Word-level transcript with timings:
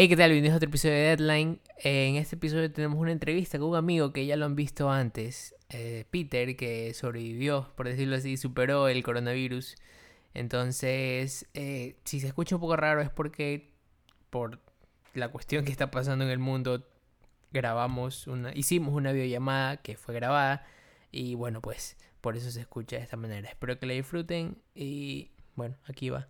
Hey, 0.00 0.08
¿qué 0.08 0.16
tal? 0.16 0.30
Bienvenidos 0.30 0.54
a 0.54 0.56
otro 0.58 0.68
episodio 0.68 0.94
de 0.94 1.00
Deadline. 1.00 1.60
En 1.78 2.14
este 2.14 2.36
episodio 2.36 2.70
tenemos 2.70 3.00
una 3.00 3.10
entrevista 3.10 3.58
con 3.58 3.70
un 3.70 3.74
amigo 3.74 4.12
que 4.12 4.26
ya 4.26 4.36
lo 4.36 4.46
han 4.46 4.54
visto 4.54 4.88
antes, 4.92 5.56
eh, 5.70 6.04
Peter, 6.08 6.56
que 6.56 6.94
sobrevivió, 6.94 7.72
por 7.74 7.88
decirlo 7.88 8.14
así, 8.14 8.36
superó 8.36 8.86
el 8.86 9.02
coronavirus. 9.02 9.74
Entonces, 10.34 11.48
eh, 11.54 11.96
si 12.04 12.20
se 12.20 12.28
escucha 12.28 12.54
un 12.54 12.60
poco 12.60 12.76
raro 12.76 13.00
es 13.00 13.10
porque 13.10 13.72
por 14.30 14.60
la 15.14 15.30
cuestión 15.30 15.64
que 15.64 15.72
está 15.72 15.90
pasando 15.90 16.24
en 16.24 16.30
el 16.30 16.38
mundo, 16.38 16.86
grabamos 17.50 18.28
hicimos 18.54 18.94
una 18.94 19.10
videollamada 19.10 19.78
que 19.78 19.96
fue 19.96 20.14
grabada 20.14 20.64
y 21.10 21.34
bueno, 21.34 21.60
pues 21.60 21.96
por 22.20 22.36
eso 22.36 22.52
se 22.52 22.60
escucha 22.60 22.98
de 22.98 23.02
esta 23.02 23.16
manera. 23.16 23.48
Espero 23.48 23.80
que 23.80 23.86
la 23.86 23.94
disfruten 23.94 24.58
y 24.76 25.32
bueno, 25.56 25.74
aquí 25.88 26.08
va. 26.08 26.28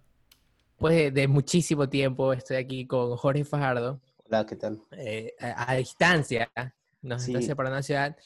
Después 0.79 1.13
de, 1.13 1.27
muchísimo 1.27 1.89
tiempo 1.89 2.33
estoy 2.33 2.57
aquí 2.59 2.87
con 2.87 3.17
Jorge 3.17 3.45
Fajardo. 3.45 4.01
Hola, 4.27 4.47
¿qué 4.47 4.55
tal? 4.55 4.81
Eh, 4.93 5.35
a, 5.41 5.75
distancia, 5.75 6.49
nos 7.03 7.25
sí. 7.25 7.35
está 7.35 7.61
una 7.61 7.83
ciudad. 7.83 8.17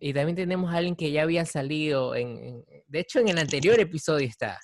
Y 0.00 0.14
también 0.14 0.34
tenemos 0.34 0.72
a 0.72 0.78
alguien 0.78 0.96
que 0.96 1.12
ya 1.12 1.24
había 1.24 1.44
salido, 1.44 2.14
en, 2.16 2.64
de 2.86 2.98
hecho 2.98 3.18
en 3.18 3.28
el 3.28 3.36
anterior 3.36 3.78
episodio 3.78 4.26
está. 4.26 4.58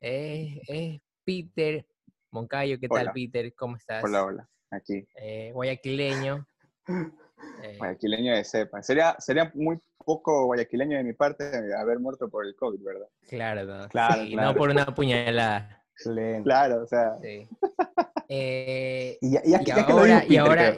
Es, 0.00 1.00
Peter 1.24 1.86
Moncayo. 2.32 2.80
¿Qué 2.80 2.88
tal, 2.88 3.12
Peter? 3.12 3.54
¿Cómo 3.54 3.76
estás? 3.76 4.02
Hola, 4.02 4.24
hola, 4.24 4.48
aquí. 4.72 5.06
Eh, 5.22 5.52
guayaquileño. 5.54 6.46
Eh, 7.62 7.76
guayaquileño 7.78 8.34
de 8.34 8.44
cepa. 8.44 8.82
Sería, 8.82 9.14
sería 9.20 9.52
muy 9.54 9.78
poco 10.04 10.46
guayaquileño 10.46 10.96
de 10.96 11.04
mi 11.04 11.12
parte 11.12 11.44
haber 11.76 12.00
muerto 12.00 12.28
por 12.28 12.44
el 12.44 12.56
COVID, 12.56 12.82
¿verdad? 12.82 13.06
Claro, 13.28 13.64
no, 13.64 13.88
claro, 13.88 14.24
no 14.24 14.54
por 14.56 14.70
una 14.70 14.86
puñalada. 14.86 15.77
Claro, 16.44 16.82
o 16.82 16.86
sea. 16.86 17.16
y, 17.22 19.18
ahora, 19.86 20.24
y, 20.28 20.36
ahora, 20.36 20.76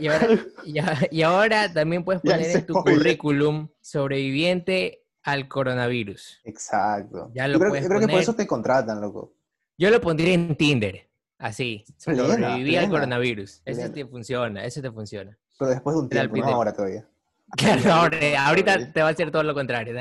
y, 1.10 1.23
ahora, 1.23 1.73
también 1.73 2.05
puedes 2.05 2.23
poner 2.23 2.56
en 2.56 2.66
tu 2.66 2.74
currículum 2.74 3.68
sobreviviente 3.80 5.04
al 5.23 5.49
coronavirus. 5.49 6.40
Exacto. 6.45 7.30
Ya 7.35 7.46
lo 7.49 7.54
yo 7.54 7.60
creo, 7.60 7.88
creo 7.88 8.01
que 8.01 8.09
por 8.09 8.21
eso 8.21 8.35
te 8.35 8.46
contratan, 8.46 9.01
loco. 9.01 9.35
Yo 9.77 9.90
lo 9.90 10.01
pondría 10.01 10.35
en 10.35 10.57
Tinder, 10.57 11.09
así. 11.38 11.84
Sobreviví 11.96 12.77
al 12.77 12.88
coronavirus. 12.88 13.62
Eso 13.65 13.90
te 13.90 14.07
funciona, 14.07 14.65
eso 14.65 14.80
te 14.80 14.90
funciona. 14.90 15.38
Pero 15.59 15.71
después 15.71 15.95
de 15.96 16.02
un 16.02 16.09
tiempo, 16.09 16.37
no 16.37 16.46
ahora 16.46 16.73
todavía. 16.73 17.07
Claro, 17.57 17.93
ahora, 17.93 18.46
ahorita 18.46 18.93
te 18.93 19.02
va 19.02 19.09
a 19.09 19.10
hacer 19.10 19.32
todo 19.32 19.43
lo 19.43 19.55
contrario. 19.55 19.93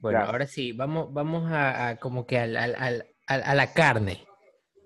Bueno, 0.00 0.18
ahora 0.18 0.46
sí, 0.48 0.72
vamos, 0.72 1.12
vamos 1.12 1.48
a, 1.52 1.96
como 2.00 2.26
que 2.26 2.40
al, 2.40 2.56
al, 2.56 3.06
a, 3.28 3.54
la 3.54 3.72
carne. 3.72 4.24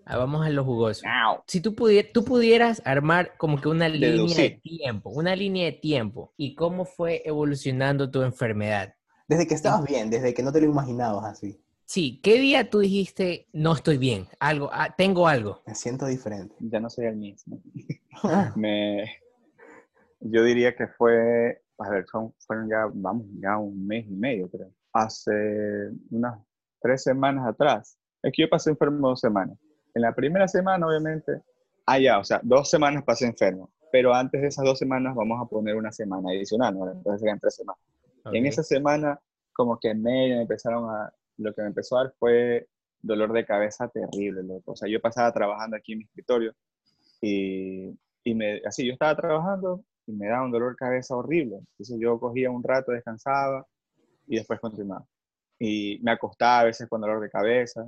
Ah, 0.05 0.17
vamos 0.17 0.45
a 0.45 0.51
lo 0.51 0.65
jugoso. 0.65 1.03
Si 1.47 1.61
tú, 1.61 1.75
tú 2.12 2.25
pudieras 2.25 2.83
armar 2.84 3.37
como 3.39 3.61
que 3.61 3.69
una 3.69 3.89
línea 3.89 4.37
de 4.37 4.61
tiempo, 4.62 5.11
una 5.11 5.37
línea 5.37 5.67
de 5.67 5.73
tiempo, 5.73 6.34
y 6.37 6.55
cómo 6.55 6.84
fue 6.84 7.23
evolucionando 7.25 8.11
tu 8.11 8.23
enfermedad. 8.23 8.95
Desde 9.29 9.47
que 9.47 9.55
estabas 9.55 9.84
bien, 9.84 10.11
desde 10.11 10.34
que 10.34 10.43
no 10.43 10.53
te 10.53 10.61
lo 10.61 10.67
imaginabas 10.67 11.25
así. 11.25 11.62
Sí, 11.84 12.21
¿qué 12.23 12.34
día 12.39 12.69
tú 12.69 12.81
dijiste, 12.81 13.49
no 13.53 13.75
estoy 13.75 13.99
bien, 13.99 14.27
algo, 14.41 14.71
ah, 14.73 14.95
tengo 14.97 15.29
algo? 15.29 15.62
Me 15.67 15.75
siento 15.75 16.06
diferente. 16.06 16.55
Ya 16.59 16.81
no 16.81 16.91
soy 16.91 17.06
el 17.06 17.17
mismo. 17.17 17.62
Me... 18.56 19.05
Yo 20.21 20.43
diría 20.45 20.75
que 20.75 20.89
fue, 20.89 21.62
a 21.79 21.91
ver, 21.91 22.06
fueron 22.39 22.69
ya, 22.69 22.89
vamos, 22.93 23.27
ya 23.41 23.59
un 23.59 23.87
mes 23.87 24.06
y 24.06 24.15
medio, 24.15 24.51
creo. 24.51 24.71
Hace 24.93 25.91
unas 26.11 26.39
tres 26.81 27.03
semanas 27.03 27.47
atrás, 27.47 27.99
es 28.23 28.33
que 28.33 28.42
yo 28.42 28.48
pasé 28.48 28.70
enfermo 28.70 29.09
dos 29.09 29.20
semanas. 29.20 29.59
En 29.95 30.03
la 30.03 30.15
primera 30.15 30.48
semana, 30.48 30.87
obviamente, 30.87 31.42
ah, 31.87 31.98
ya, 31.98 32.19
o 32.19 32.25
sea, 32.25 32.41
dos 32.42 32.70
semanas 32.70 33.03
pasé 33.05 33.27
enfermo. 33.27 33.70
Pero 33.91 34.15
antes 34.15 34.41
de 34.41 34.48
esas 34.48 34.65
dos 34.65 34.78
semanas 34.78 35.15
vamos 35.15 35.39
a 35.41 35.45
poner 35.45 35.77
una 35.77 35.92
semana 35.92 36.31
adicional, 36.31 36.78
¿no? 36.78 36.91
Entonces 36.91 37.20
serían 37.20 37.39
tres 37.39 37.56
semanas. 37.56 37.83
Y 38.33 38.39
en 38.39 38.47
esa 38.47 38.62
semana, 38.62 39.20
como 39.53 39.78
que 39.78 39.91
en 39.91 40.03
medio 40.03 40.37
me 40.37 40.43
empezaron 40.43 40.88
a, 40.88 41.12
lo 41.37 41.53
que 41.53 41.62
me 41.62 41.69
empezó 41.69 41.99
a 41.99 42.05
dar 42.05 42.15
fue 42.19 42.69
dolor 43.03 43.33
de 43.33 43.44
cabeza 43.44 43.88
terrible, 43.88 44.43
loco. 44.43 44.72
O 44.72 44.77
sea, 44.77 44.89
yo 44.89 45.00
pasaba 45.00 45.33
trabajando 45.33 45.77
aquí 45.77 45.93
en 45.93 45.99
mi 45.99 46.04
escritorio 46.04 46.54
y, 47.21 47.99
y 48.25 48.34
me, 48.34 48.62
así, 48.65 48.87
yo 48.87 48.93
estaba 48.93 49.15
trabajando 49.16 49.84
y 50.06 50.12
me 50.12 50.28
daba 50.28 50.44
un 50.44 50.53
dolor 50.53 50.71
de 50.71 50.77
cabeza 50.77 51.16
horrible. 51.16 51.56
Entonces 51.56 51.99
yo 52.00 52.19
cogía 52.19 52.50
un 52.50 52.62
rato, 52.62 52.93
descansaba 52.93 53.66
y 54.27 54.37
después 54.37 54.60
continuaba. 54.60 55.04
Y 55.59 56.00
me 56.03 56.12
acostaba 56.12 56.60
a 56.60 56.65
veces 56.65 56.89
con 56.89 57.00
dolor 57.00 57.21
de 57.21 57.31
cabeza 57.31 57.84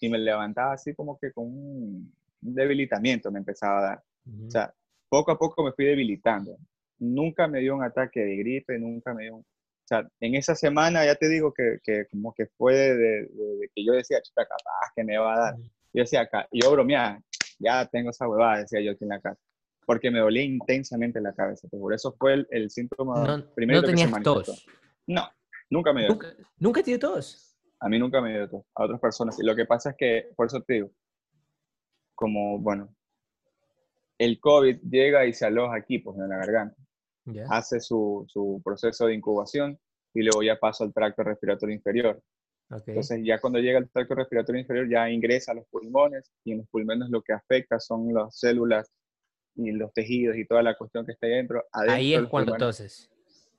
y 0.00 0.08
me 0.08 0.18
levantaba 0.18 0.72
así 0.72 0.94
como 0.94 1.18
que 1.18 1.32
con 1.32 1.46
un 1.46 2.12
debilitamiento 2.40 3.30
me 3.30 3.40
empezaba 3.40 3.78
a 3.78 3.82
dar. 3.82 4.02
O 4.46 4.50
sea, 4.50 4.72
poco 5.08 5.32
a 5.32 5.38
poco 5.38 5.64
me 5.64 5.72
fui 5.72 5.86
debilitando. 5.86 6.56
Nunca 6.98 7.48
me 7.48 7.60
dio 7.60 7.74
un 7.74 7.82
ataque 7.82 8.20
de 8.20 8.36
gripe, 8.36 8.78
nunca 8.78 9.14
me 9.14 9.24
dio 9.24 9.36
un... 9.36 9.40
O 9.40 9.88
sea, 9.88 10.06
en 10.20 10.34
esa 10.34 10.54
semana 10.54 11.06
ya 11.06 11.14
te 11.14 11.28
digo 11.28 11.52
que, 11.54 11.78
que 11.82 12.06
como 12.10 12.34
que 12.34 12.46
fue 12.58 12.74
de, 12.74 13.30
que 13.74 13.84
yo 13.84 13.92
decía, 13.92 14.20
chuta, 14.20 14.42
capaz 14.42 14.92
que 14.94 15.02
me 15.02 15.16
va 15.16 15.34
a 15.34 15.38
dar. 15.38 15.56
Yo 15.94 16.02
decía 16.02 16.20
acá, 16.20 16.46
y 16.50 16.60
yo 16.62 16.70
bromeaba, 16.70 17.22
ya 17.58 17.86
tengo 17.86 18.10
esa 18.10 18.28
huevada, 18.28 18.58
decía 18.58 18.82
yo 18.82 18.92
aquí 18.92 19.04
en 19.04 19.10
la 19.10 19.20
casa. 19.20 19.40
Porque 19.86 20.10
me 20.10 20.18
dolía 20.18 20.42
intensamente 20.42 21.22
la 21.22 21.32
cabeza. 21.32 21.66
Por 21.68 21.94
eso 21.94 22.14
fue 22.18 22.46
el, 22.50 22.70
síntoma 22.70 23.24
no, 23.24 23.54
primero 23.54 23.80
¿no 23.80 23.86
tenías 23.86 24.12
tos? 24.22 24.66
No, 25.06 25.26
nunca 25.70 25.94
me 25.94 26.02
dio. 26.02 26.10
¿Nunca, 26.10 26.34
¿Nunca 26.58 26.82
te 26.82 26.90
dio 26.90 26.98
tos? 26.98 27.47
A 27.80 27.88
mí 27.88 27.98
nunca 27.98 28.20
me 28.20 28.30
dio 28.32 28.64
a 28.74 28.84
otras 28.84 29.00
personas. 29.00 29.38
Y 29.38 29.44
lo 29.44 29.54
que 29.54 29.66
pasa 29.66 29.90
es 29.90 29.96
que, 29.96 30.30
por 30.36 30.46
eso 30.46 30.62
te 30.62 30.74
digo, 30.74 30.90
como, 32.14 32.58
bueno, 32.58 32.94
el 34.18 34.40
COVID 34.40 34.80
llega 34.82 35.24
y 35.26 35.32
se 35.32 35.46
aloja 35.46 35.76
aquí, 35.76 35.98
pues 35.98 36.18
en 36.18 36.28
la 36.28 36.36
garganta. 36.36 36.76
Hace 37.50 37.80
su, 37.80 38.24
su, 38.26 38.60
proceso 38.64 39.06
de 39.06 39.14
incubación 39.14 39.78
y 40.14 40.22
luego 40.22 40.42
ya 40.42 40.58
pasa 40.58 40.84
al 40.84 40.94
tracto 40.94 41.22
respiratorio 41.22 41.74
inferior. 41.74 42.22
Entonces 42.70 43.20
ya 43.24 43.40
cuando 43.40 43.58
llega 43.58 43.78
al 43.78 43.88
tracto 43.88 44.14
respiratorio 44.14 44.60
inferior 44.60 44.88
ya 44.90 45.10
ingresa 45.10 45.52
a 45.52 45.54
los 45.54 45.66
pulmones 45.68 46.30
y 46.44 46.52
en 46.52 46.58
los 46.58 46.68
pulmones 46.68 47.08
lo 47.08 47.22
que 47.22 47.32
afecta 47.32 47.78
son 47.80 48.12
las 48.12 48.38
células 48.38 48.90
y 49.54 49.72
los 49.72 49.92
tejidos 49.92 50.36
y 50.36 50.46
toda 50.46 50.62
la 50.62 50.76
cuestión 50.76 51.06
que 51.06 51.12
está 51.12 51.26
ahí 51.26 51.34
dentro. 51.34 51.64
ahí 51.72 52.14
es 52.14 52.26
cuando 52.26 52.56
toses. 52.56 53.10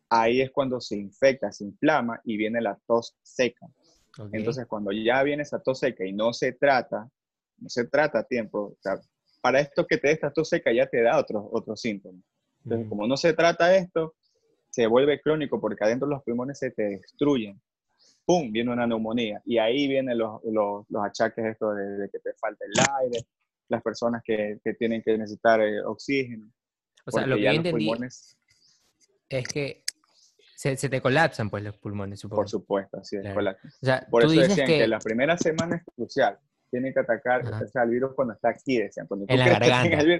Ahí 0.09 0.41
es 0.41 0.51
cuando 0.51 0.79
se 0.79 0.97
infecta, 0.97 1.51
se 1.51 1.65
inflama 1.65 2.19
y 2.23 2.37
viene 2.37 2.61
la 2.61 2.79
tos 2.87 3.15
seca. 3.21 3.67
Entonces, 4.31 4.65
cuando 4.67 4.91
ya 4.91 5.23
viene 5.23 5.43
esa 5.43 5.59
tos 5.59 5.79
seca 5.79 6.05
y 6.05 6.13
no 6.13 6.33
se 6.33 6.53
trata, 6.53 7.09
no 7.57 7.69
se 7.69 7.85
trata 7.85 8.19
a 8.19 8.23
tiempo, 8.23 8.75
para 9.41 9.59
esto 9.59 9.87
que 9.87 9.97
te 9.97 10.07
dé 10.07 10.13
esta 10.13 10.31
tos 10.31 10.49
seca 10.49 10.71
ya 10.71 10.87
te 10.87 11.01
da 11.01 11.17
otros 11.17 11.45
otros 11.51 11.79
síntomas. 11.79 12.21
Entonces, 12.63 12.89
como 12.89 13.07
no 13.07 13.15
se 13.15 13.33
trata 13.33 13.75
esto, 13.75 14.15
se 14.69 14.87
vuelve 14.87 15.21
crónico 15.21 15.59
porque 15.59 15.83
adentro 15.83 16.07
los 16.07 16.23
pulmones 16.23 16.59
se 16.59 16.71
te 16.71 16.83
destruyen. 16.83 17.59
¡Pum! 18.25 18.51
Viene 18.51 18.71
una 18.71 18.85
neumonía. 18.85 19.41
Y 19.45 19.57
ahí 19.57 19.87
vienen 19.87 20.17
los, 20.17 20.43
los, 20.43 20.85
los 20.89 21.05
achaques 21.05 21.45
esto 21.45 21.73
de, 21.73 22.09
que 22.11 22.19
te 22.19 22.33
falta 22.33 22.63
el 22.65 22.73
aire, 23.01 23.25
las 23.69 23.81
personas 23.81 24.21
que, 24.23 24.59
que 24.63 24.73
tienen 24.73 25.01
que 25.01 25.17
necesitar 25.17 25.61
eh, 25.61 25.81
oxígeno. 25.81 26.51
O 27.05 27.11
sea, 27.11 27.25
lo 27.25 27.37
que 27.37 27.43
yo 27.43 27.49
entendí 27.51 27.91
es 29.29 29.47
que 29.47 29.83
se, 30.59 30.89
te 30.89 31.01
colapsan 31.01 31.49
pues 31.49 31.63
los 31.63 31.77
pulmones, 31.77 32.19
supongo. 32.19 32.41
Por 32.41 32.49
supuesto, 32.49 32.97
así 32.97 33.15
es, 33.15 33.33
Por 34.09 34.23
eso 34.23 34.33
decían 34.33 34.67
que... 34.67 34.87
la 34.87 34.99
primera 34.99 35.37
semana 35.37 35.77
es 35.77 35.83
crucial. 35.95 36.37
Tiene 36.69 36.93
que 36.93 36.99
atacar 36.99 37.43
el 37.45 37.89
virus 37.89 38.13
cuando 38.13 38.33
está 38.33 38.49
aquí, 38.49 38.77
decían. 38.77 39.07
Cuando 39.07 39.25
en 39.29 39.39
la 39.39 39.47
garganta. 39.47 40.19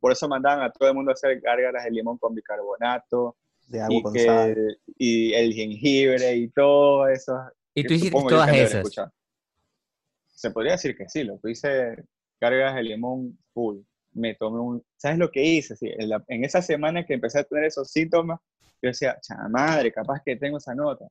por 0.00 0.12
eso 0.12 0.26
mandaban 0.26 0.62
a 0.64 0.72
todo 0.72 0.88
el 0.88 0.94
mundo 0.94 1.10
a 1.10 1.14
hacer 1.14 1.38
gárgaras 1.40 1.84
de 1.84 1.90
limón 1.90 2.16
con 2.16 2.34
bicarbonato. 2.34 3.36
De 3.66 3.82
agua 3.82 3.94
y, 3.94 4.02
con 4.02 4.18
sal. 4.18 4.78
y 4.96 5.34
el 5.34 5.52
jengibre 5.52 6.34
y 6.34 6.48
todo 6.48 7.06
eso. 7.06 7.38
¿Y 7.74 7.84
tú 7.84 7.92
hiciste 7.92 8.18
todas 8.26 8.50
esas? 8.50 8.90
Se 10.28 10.50
podría 10.50 10.72
decir 10.72 10.96
que 10.96 11.10
sí, 11.10 11.24
lo 11.24 11.38
que 11.40 11.50
hice 11.50 12.04
cargas 12.40 12.74
de 12.74 12.84
limón 12.84 13.38
full. 13.52 13.80
Me 14.14 14.34
tomé 14.34 14.60
un... 14.60 14.82
¿Sabes 14.96 15.18
lo 15.18 15.30
que 15.30 15.44
hice? 15.44 15.76
Sí, 15.76 15.90
en, 15.90 16.10
en 16.26 16.44
esa 16.44 16.62
semana 16.62 17.04
que 17.04 17.12
empecé 17.12 17.40
a 17.40 17.44
tener 17.44 17.64
esos 17.64 17.90
síntomas, 17.90 18.40
yo 18.82 18.88
decía, 18.88 19.18
madre, 19.48 19.92
capaz 19.92 20.22
que 20.24 20.36
tengo 20.36 20.58
esa 20.58 20.74
nota. 20.74 21.06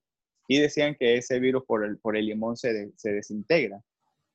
Y 0.48 0.60
decían 0.60 0.96
que 0.96 1.18
ese 1.18 1.40
virus 1.40 1.64
por 1.66 1.84
el, 1.84 1.98
por 1.98 2.16
el 2.16 2.26
limón 2.26 2.56
se, 2.56 2.92
se 2.96 3.12
desintegra. 3.12 3.82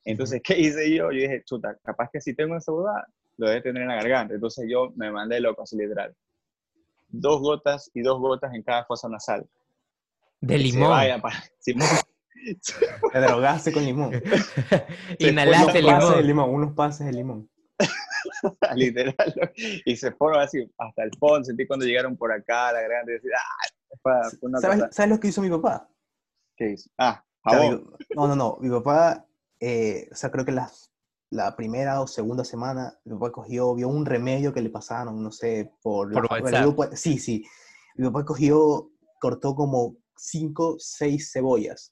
Entonces, 0.04 0.40
¿qué 0.42 0.58
hice 0.58 0.90
yo? 0.90 1.10
Yo 1.10 1.20
dije, 1.22 1.42
chuta, 1.44 1.76
capaz 1.82 2.10
que 2.12 2.20
si 2.20 2.34
tengo 2.34 2.56
esa 2.56 2.72
duda, 2.72 3.06
lo 3.38 3.48
debe 3.48 3.62
tener 3.62 3.82
en 3.82 3.88
la 3.88 3.96
garganta. 3.96 4.34
Entonces 4.34 4.66
yo 4.68 4.92
me 4.96 5.10
mandé 5.10 5.40
loco 5.40 5.62
así 5.62 5.76
literal. 5.76 6.14
Dos 7.08 7.40
gotas 7.40 7.90
y 7.94 8.02
dos 8.02 8.18
gotas 8.18 8.52
en 8.54 8.62
cada 8.62 8.84
fosa 8.84 9.08
nasal. 9.08 9.46
De 10.40 10.58
limón. 10.58 10.90
Vaya, 10.90 11.20
para, 11.20 11.42
Te 13.12 13.20
drogaste 13.20 13.72
con 13.72 13.84
limón. 13.84 14.12
Inhalaste 15.18 15.80
limón. 15.80 16.26
limón. 16.26 16.50
Unos 16.50 16.74
pases 16.74 17.06
de 17.06 17.12
limón. 17.12 17.48
literal. 18.74 19.52
Y 19.84 19.96
se 19.96 20.12
fueron 20.12 20.40
así 20.40 20.70
hasta 20.78 21.04
el 21.04 21.10
fondo. 21.18 21.44
Sentí 21.44 21.66
cuando 21.66 21.86
llegaron 21.86 22.16
por 22.16 22.32
acá 22.32 22.72
la 22.72 22.80
grande. 22.82 23.14
Decir, 23.14 23.30
ah, 23.36 24.22
¿Sabes, 24.60 25.10
lo 25.10 25.20
que 25.20 25.28
hizo 25.28 25.42
mi 25.42 25.50
papá? 25.50 25.88
¿Qué 26.56 26.70
hizo? 26.72 26.90
Ah, 26.98 27.24
no, 28.14 28.28
no, 28.28 28.36
no. 28.36 28.56
Mi 28.60 28.70
papá, 28.70 29.26
eh, 29.60 30.08
o 30.10 30.14
sea, 30.14 30.30
creo 30.30 30.44
que 30.44 30.52
las 30.52 30.88
la 31.30 31.56
primera 31.56 32.02
o 32.02 32.06
segunda 32.06 32.44
semana, 32.44 32.98
mi 33.04 33.14
papá 33.14 33.32
cogió, 33.32 33.74
vio 33.74 33.88
un 33.88 34.04
remedio 34.04 34.52
que 34.52 34.60
le 34.60 34.68
pasaron, 34.68 35.22
no 35.22 35.32
sé, 35.32 35.72
por... 35.80 36.12
Por 36.12 36.24
la- 36.52 36.58
el 36.58 36.66
grupo- 36.66 36.94
sí, 36.94 37.18
sí. 37.18 37.42
Mi 37.94 38.06
papá 38.08 38.26
cogió, 38.26 38.90
cortó 39.18 39.54
como 39.54 39.96
cinco, 40.14 40.76
seis 40.78 41.30
cebollas, 41.32 41.90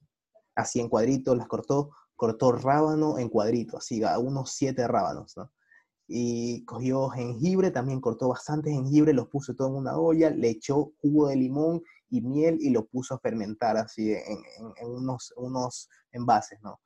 así 0.54 0.78
en 0.78 0.90
cuadritos, 0.90 1.38
las 1.38 1.48
cortó, 1.48 1.90
cortó 2.16 2.52
rábano 2.52 3.16
en 3.18 3.30
cuadritos, 3.30 3.78
así, 3.78 4.04
a 4.04 4.18
unos 4.18 4.52
siete 4.52 4.86
rábanos, 4.86 5.34
¿no? 5.38 5.50
Y 6.12 6.64
cogió 6.64 7.08
jengibre, 7.10 7.70
también 7.70 8.00
cortó 8.00 8.30
bastante 8.30 8.72
jengibre, 8.72 9.12
los 9.12 9.28
puso 9.28 9.54
todo 9.54 9.68
en 9.68 9.74
una 9.74 9.96
olla, 9.96 10.28
le 10.30 10.48
echó 10.48 10.90
jugo 11.00 11.28
de 11.28 11.36
limón 11.36 11.82
y 12.08 12.20
miel 12.20 12.58
y 12.60 12.70
lo 12.70 12.84
puso 12.86 13.14
a 13.14 13.20
fermentar 13.20 13.76
así 13.76 14.10
en, 14.12 14.18
en- 14.58 14.72
en 14.76 14.88
unos, 14.88 15.32
unos 15.36 15.88
envases, 16.10 16.60
¿no? 16.62 16.80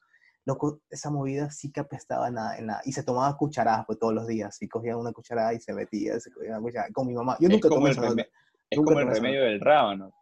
Loco, 0.44 0.82
esa 0.90 1.08
movida 1.08 1.50
sí 1.50 1.72
que 1.72 1.80
apestaba 1.80 2.28
en 2.28 2.34
la, 2.34 2.58
en 2.58 2.66
la- 2.66 2.82
Y 2.84 2.92
se 2.92 3.02
tomaba 3.02 3.34
cucharadas 3.34 3.86
pues, 3.86 3.98
todos 3.98 4.12
los 4.12 4.26
días. 4.26 4.60
Y 4.60 4.68
cogía 4.68 4.94
una 4.94 5.10
cucharada 5.12 5.54
y 5.54 5.58
se 5.60 5.72
metía, 5.72 6.20
se 6.20 6.30
cogía 6.30 6.50
una 6.50 6.60
cucharada. 6.60 6.92
Con 6.92 7.06
mi 7.06 7.14
mamá. 7.14 7.38
Yo 7.40 7.48
nunca 7.48 7.70
tomé 7.70 7.86
el 7.86 7.92
esa 7.92 8.02
reme- 8.10 8.28
Es 8.68 8.76
como 8.76 8.90
el 8.90 8.96
tomé 9.06 9.12
esa 9.12 9.22
remedio 9.22 9.42
del 9.44 9.60
rábano. 9.62 10.12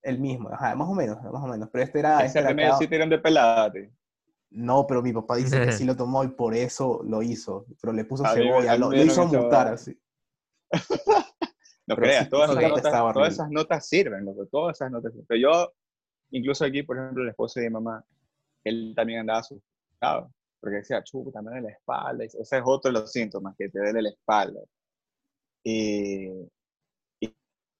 El 0.00 0.20
mismo, 0.20 0.48
ajá, 0.50 0.76
más 0.76 0.88
o 0.88 0.94
menos, 0.94 1.20
más 1.24 1.42
o 1.42 1.46
menos. 1.48 1.68
Pero 1.72 1.82
este 1.82 1.98
era... 1.98 2.18
este 2.18 2.26
Ese 2.26 2.38
era 2.38 2.48
remedio 2.50 2.68
cada- 2.68 2.78
sí 2.78 2.86
tiran 2.86 3.10
de 3.10 3.18
pelate. 3.18 3.92
No, 4.54 4.86
pero 4.86 5.02
mi 5.02 5.12
papá 5.12 5.36
dice 5.36 5.60
que 5.60 5.72
sí 5.72 5.84
lo 5.84 5.96
tomó 5.96 6.22
y 6.22 6.28
por 6.28 6.54
eso 6.54 7.02
lo 7.04 7.22
hizo. 7.22 7.66
Pero 7.80 7.92
le 7.92 8.04
puso 8.04 8.24
A 8.24 8.34
cebolla, 8.34 8.74
mí 8.74 8.78
lo, 8.78 8.94
hizo 8.94 9.26
mutar 9.26 9.68
así. 9.68 9.98
No 11.86 11.96
Pero 11.96 12.06
creas, 12.06 12.24
sí- 12.24 12.30
todas, 12.30 12.50
sí 12.50 12.56
esas 12.56 12.64
que 12.64 12.70
notas, 12.70 13.14
todas 13.14 13.32
esas 13.34 13.50
notas 13.50 13.86
sirven, 13.86 14.24
loco, 14.24 14.46
todas 14.46 14.76
esas 14.76 14.90
notas 14.90 15.12
sirven. 15.12 15.26
Pero 15.28 15.40
yo, 15.40 15.72
incluso 16.30 16.64
aquí, 16.64 16.82
por 16.82 16.96
ejemplo, 16.96 17.22
el 17.24 17.30
esposo 17.30 17.60
de 17.60 17.66
mi 17.66 17.72
mamá, 17.72 18.02
él 18.62 18.94
también 18.96 19.20
andaba 19.20 19.40
asustado, 19.40 20.32
porque 20.60 20.76
decía, 20.76 21.02
chuta, 21.02 21.42
me 21.42 21.50
duele 21.50 21.68
la 21.68 21.74
espalda. 21.74 22.24
Ese 22.24 22.40
es 22.40 22.62
otro 22.64 22.90
de 22.90 23.00
los 23.00 23.12
síntomas, 23.12 23.54
que 23.58 23.68
te 23.68 23.78
duele 23.80 24.02
la 24.02 24.08
espalda. 24.08 24.60
Y, 25.62 26.30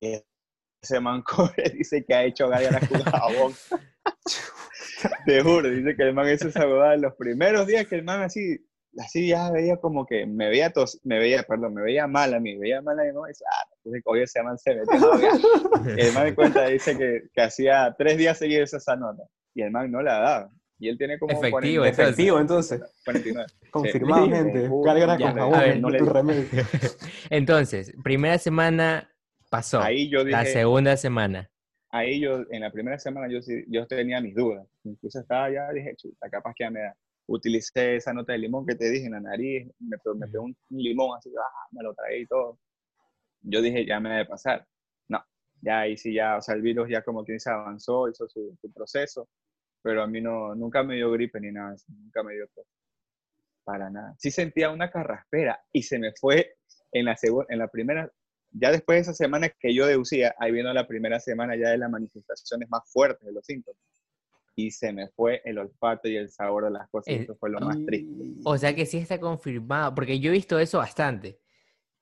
ese 0.01 1.01
man 1.01 1.23
coge, 1.27 1.71
dice 1.71 2.05
que 2.05 2.15
ha 2.15 2.25
hecho 2.25 2.49
gallas 2.49 2.87
con 2.89 3.01
jabón. 3.01 3.55
Te 5.27 5.43
juro, 5.43 5.69
dice 5.71 5.97
que 5.97 6.03
el 6.03 6.15
man 6.15 6.33
hizo 6.33 6.49
esa 6.49 6.67
huevada 6.67 6.97
los 6.97 7.15
primeros 7.15 7.67
días 7.67 7.87
que 7.87 7.97
el 7.97 8.05
man 8.05 8.23
así, 8.23 8.59
así 8.99 9.29
ya 9.29 9.51
veía 9.51 9.77
como 9.77 10.07
que 10.07 10.27
me 10.27 10.49
veía 10.49 10.71
tos, 10.71 11.01
me 11.05 11.19
veía, 11.19 11.43
perdón, 11.43 11.75
me 11.75 11.83
veía 11.83 12.07
mal 12.07 12.35
a 12.35 12.41
mí, 12.41 12.55
me 12.55 12.61
veía 12.61 12.83
mal 12.83 12.99
a 12.99 13.05
mi 13.05 13.13
mamá 13.13 13.29
y 13.29 13.31
dice, 13.33 13.45
ah, 13.53 13.69
entonces 13.77 14.03
oye, 14.07 14.23
ese 14.23 14.43
man 14.43 14.59
se 14.59 14.75
metió 14.75 14.93
el 15.97 16.13
man 16.13 16.25
de 16.25 16.35
cuenta 16.35 16.67
dice 16.67 16.97
que, 16.97 17.23
que 17.33 17.43
hacía 17.43 17.95
tres 17.99 18.17
días 18.19 18.39
seguidos 18.39 18.73
esa 18.75 18.97
nota 18.97 19.23
y 19.55 19.63
el 19.63 19.71
man 19.71 19.91
no 19.91 20.03
la 20.03 20.19
daba. 20.19 20.51
Y 20.79 20.89
él 20.89 20.99
tiene 20.99 21.19
como 21.19 21.33
Efectivo, 21.33 21.83
40, 21.83 21.89
entonces. 21.89 22.05
Efectivo, 22.05 22.41
entonces. 22.41 22.83
49. 23.05 23.53
Confirmado, 23.71 24.25
Sí. 24.27 24.33
gente. 24.33 24.71
Cárgala 24.85 25.19
con 25.19 25.35
jabón, 25.35 25.61
ver, 25.61 25.81
no 25.81 25.89
tu 25.97 26.05
remedio. 26.05 26.65
Entonces, 27.31 27.93
primera 28.03 28.39
semana 28.39 29.11
pasó. 29.51 29.81
Ahí 29.81 30.11
yo 30.11 30.25
la 30.25 30.41
dije, 30.41 30.53
segunda 30.53 30.97
semana. 30.97 31.51
Ahí 31.95 32.21
yo, 32.21 32.45
en 32.51 32.61
la 32.63 32.73
primera 32.73 32.99
semana 32.99 33.29
yo, 33.29 33.39
yo 33.69 33.87
tenía 33.87 34.21
mis 34.21 34.35
dudas. 34.35 34.67
Incluso 34.83 35.21
estaba 35.21 35.51
ya, 35.51 35.71
dije, 35.73 35.95
chuta, 35.97 36.29
capaz 36.29 36.55
que 36.55 36.65
ya 36.65 36.71
me 36.71 36.81
da. 36.81 36.97
Utilicé 37.27 37.97
esa 37.97 38.13
nota 38.13 38.33
de 38.33 38.39
limón 38.39 38.67
que 38.67 38.75
te 38.75 38.91
dije 38.91 39.07
en 39.07 39.13
la 39.13 39.21
nariz, 39.21 39.67
me, 39.79 39.97
me 40.17 40.27
pegó 40.27 40.45
un, 40.45 40.57
limón 40.71 41.17
así, 41.17 41.33
ah, 41.39 41.69
me 41.71 41.83
lo 41.83 41.95
traí 41.95 42.23
y 42.23 42.27
todo. 42.27 42.59
Yo 43.43 43.63
dije, 43.63 43.87
ya 43.87 44.01
me 44.01 44.11
debe 44.11 44.27
pasar. 44.27 44.67
No, 45.09 45.25
ya 45.63 45.81
ahí 45.81 45.97
sí, 45.97 46.13
ya, 46.13 46.37
o 46.37 46.43
sea, 46.43 46.55
el 46.57 46.63
virus 46.63 46.89
ya 46.91 47.03
como 47.03 47.25
quien 47.25 47.41
se 47.41 47.51
avanzó, 47.51 48.09
hizo 48.09 48.29
su, 48.29 48.57
su 48.61 48.73
proceso, 48.73 49.29
pero 49.83 50.03
a 50.03 50.07
mí 50.07 50.21
no, 50.21 50.55
nunca 50.55 50.83
me 50.83 50.97
dio 50.97 51.13
gripe 51.13 51.41
ni 51.41 51.53
nada, 51.53 51.77
nunca 51.89 52.23
me 52.25 52.35
dio 52.35 52.49
tos. 52.55 52.67
Para 53.65 53.89
nada. 53.89 54.15
Sí 54.19 54.31
sentía 54.31 54.71
una 54.71 54.91
carraspera 54.91 55.63
y 55.73 55.83
se 55.85 55.99
me 55.99 56.13
fue 56.21 56.57
en 56.93 57.07
la, 57.07 57.17
en 57.49 57.59
la 57.59 57.69
primera, 57.69 58.11
ya 58.55 58.71
después 58.71 58.97
de 58.97 59.01
esa 59.03 59.15
semana 59.15 59.49
que 59.51 59.75
yo 59.75 59.87
deducía, 59.87 60.35
ahí 60.39 60.53
vino 60.53 60.73
la 60.73 60.87
primera 60.87 61.19
semana 61.21 61.57
ya 61.57 61.71
de 61.71 61.79
las 61.79 61.91
manifestaciones 61.91 62.69
más 62.71 62.83
fuertes 62.91 63.27
de 63.27 63.33
los 63.33 63.45
síntomas. 63.45 63.81
Y 64.57 64.71
se 64.71 64.93
me 64.93 65.09
fue 65.09 65.43
el 65.45 65.59
olfato 65.59 66.09
y 66.09 66.17
el 66.17 66.31
sabor 66.31 66.65
de 66.65 66.71
las 66.71 66.89
cosas. 66.89 67.13
Eh, 67.13 67.23
eso 67.25 67.35
fue 67.35 67.51
lo 67.51 67.59
más 67.61 67.77
triste. 67.85 68.25
O 68.45 68.57
sea 68.57 68.75
que 68.75 68.87
sí 68.87 68.99
está 68.99 69.19
confirmado, 69.19 69.95
porque 69.95 70.21
yo 70.21 70.31
he 70.31 70.33
visto 70.33 70.59
eso 70.61 70.79
bastante. 70.79 71.41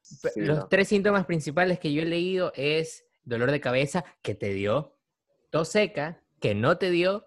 Sí, 0.02 0.28
Los 0.36 0.68
tres 0.68 0.88
síntomas 0.88 1.24
principales 1.24 1.78
que 1.78 1.92
yo 1.92 2.02
he 2.02 2.04
leído 2.06 2.52
es 2.54 3.06
dolor 3.24 3.50
de 3.50 3.60
cabeza 3.60 4.04
que 4.20 4.34
te 4.34 4.52
dio, 4.52 4.98
tos 5.50 5.68
seca 5.68 6.22
que 6.40 6.54
no 6.54 6.76
te 6.76 6.90
dio 6.90 7.26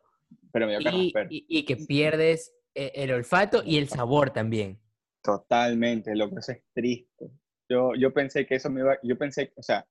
Pero 0.52 0.68
me 0.68 0.78
dio 0.78 0.92
y, 0.92 1.14
y- 1.30 1.46
y 1.48 1.66
que 1.66 1.78
pierdes 1.78 2.54
eh, 2.76 2.92
el 2.96 3.12
olfato 3.14 3.64
y 3.66 3.78
el 3.78 3.88
sabor 3.90 4.32
también. 4.32 4.80
Totalmente, 5.24 6.16
lo 6.16 6.30
que 6.30 6.36
eso 6.40 6.52
es 6.52 6.62
triste. 6.74 7.32
Yo, 7.70 7.94
yo 7.98 8.14
pensé 8.14 8.46
que 8.46 8.56
eso 8.56 8.70
me 8.70 8.82
iba, 8.82 8.98
yo 9.04 9.18
pensé, 9.18 9.52
o 9.56 9.64
sea, 9.64 9.86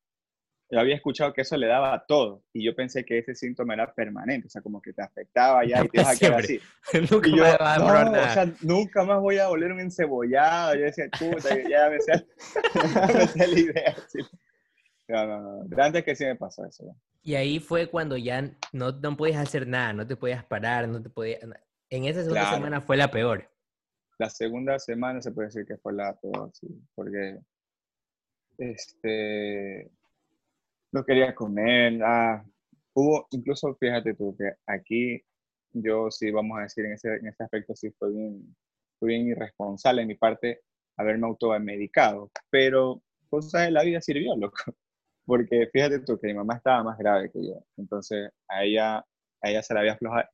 yo 0.71 0.81
había 0.81 0.95
escuchado 0.97 1.33
que 1.33 1.43
eso 1.43 1.57
le 1.57 1.67
daba 1.67 1.95
a 1.95 2.07
todo 2.07 2.43
y 2.53 2.65
yo 2.65 2.75
pensé 2.75 3.05
que 3.05 3.19
ese 3.19 3.35
síntoma 3.35 3.75
era 3.75 3.93
permanente, 3.95 4.47
o 4.47 4.51
sea, 4.51 4.63
como 4.63 4.81
que 4.81 4.93
te 4.93 5.03
afectaba 5.03 5.65
ya 5.65 5.85
y 5.85 5.89
te 5.89 6.01
ibas 6.01 6.17
a 6.17 6.19
quedar 6.19 6.41
así. 6.41 6.61
Nunca 7.11 7.29
yo, 7.29 7.37
más 7.45 7.59
vas 7.59 7.79
a 7.79 8.05
no, 8.05 8.11
nada. 8.13 8.31
o 8.31 8.35
sea, 8.35 8.53
nunca 8.63 9.05
más 9.05 9.21
voy 9.21 9.39
a 9.39 9.49
oler 9.51 9.73
un 9.73 9.81
encebollado. 9.81 10.75
Yo 10.75 10.83
decía, 10.83 11.09
chuta, 11.11 11.51
ya 11.69 11.91
me 11.91 12.01
sé, 12.01 12.27
me 13.15 13.27
sé 13.27 13.47
la 13.47 13.59
idea. 13.61 13.97
sí. 14.09 14.19
No, 15.07 15.27
no, 15.27 15.65
no. 15.65 15.83
Antes 15.83 16.03
que 16.03 16.17
sí 16.17 16.25
me 16.25 16.35
pasó 16.37 16.65
eso. 16.65 16.85
ya. 16.87 16.93
Y 17.23 17.35
ahí 17.37 17.61
fue 17.61 17.89
cuando 17.89 18.17
ya 18.17 18.51
no, 18.73 18.93
no 18.93 19.17
podías 19.17 19.39
hacer 19.39 19.67
nada, 19.67 19.93
no 19.93 20.07
te 20.07 20.17
podías 20.17 20.45
parar, 20.45 20.89
no 20.89 21.03
te 21.03 21.11
podías... 21.11 21.41
En 21.91 22.05
esa 22.05 22.21
segunda 22.21 22.41
Claro. 22.43 22.57
semana 22.57 22.81
fue 22.81 22.97
la 22.97 23.11
peor. 23.11 23.51
La 24.19 24.31
segunda 24.31 24.79
semana 24.79 25.21
se 25.21 25.31
puede 25.33 25.49
decir 25.49 25.67
que 25.67 25.77
fue 25.77 25.93
la 25.93 26.15
peor, 26.21 26.51
sí, 26.55 26.67
porque 26.95 27.39
este, 28.59 29.91
no 30.93 31.05
quería 31.05 31.35
comer. 31.35 32.01
Ah, 32.05 32.45
hubo, 32.95 33.27
incluso 33.31 33.75
fíjate 33.77 34.15
tú, 34.15 34.37
que 34.37 34.53
aquí 34.67 35.23
yo 35.73 36.11
sí, 36.11 36.31
vamos 36.31 36.59
a 36.59 36.63
decir, 36.63 36.85
en 36.87 36.93
ese, 36.93 37.09
en 37.17 37.27
ese 37.29 37.45
aspecto 37.45 37.75
sí 37.75 37.91
fue 37.99 38.13
bien, 38.13 38.57
fue 38.99 39.09
bien 39.09 39.27
irresponsable 39.29 40.03
de 40.03 40.07
mi 40.07 40.15
parte 40.17 40.61
haberme 40.97 41.27
automedicado, 41.27 42.31
pero 42.51 43.03
cosas 43.29 43.67
de 43.67 43.73
la 43.73 43.83
vida 43.83 44.01
sirvió, 44.01 44.37
loco. 44.37 44.57
Porque 45.27 45.69
fíjate 45.73 46.01
tú 46.01 46.19
que 46.21 46.29
mi 46.29 46.35
mamá 46.35 46.57
estaba 46.57 46.85
más 46.85 46.99
grave 46.99 47.31
que 47.33 47.47
yo, 47.47 47.65
entonces 47.77 48.31
a 48.49 48.65
ella, 48.65 48.99
a 48.99 49.51
ella 49.51 49.63
se 49.63 49.75
la 49.75 49.81
había 49.81 49.95
aflojado. 49.95 50.29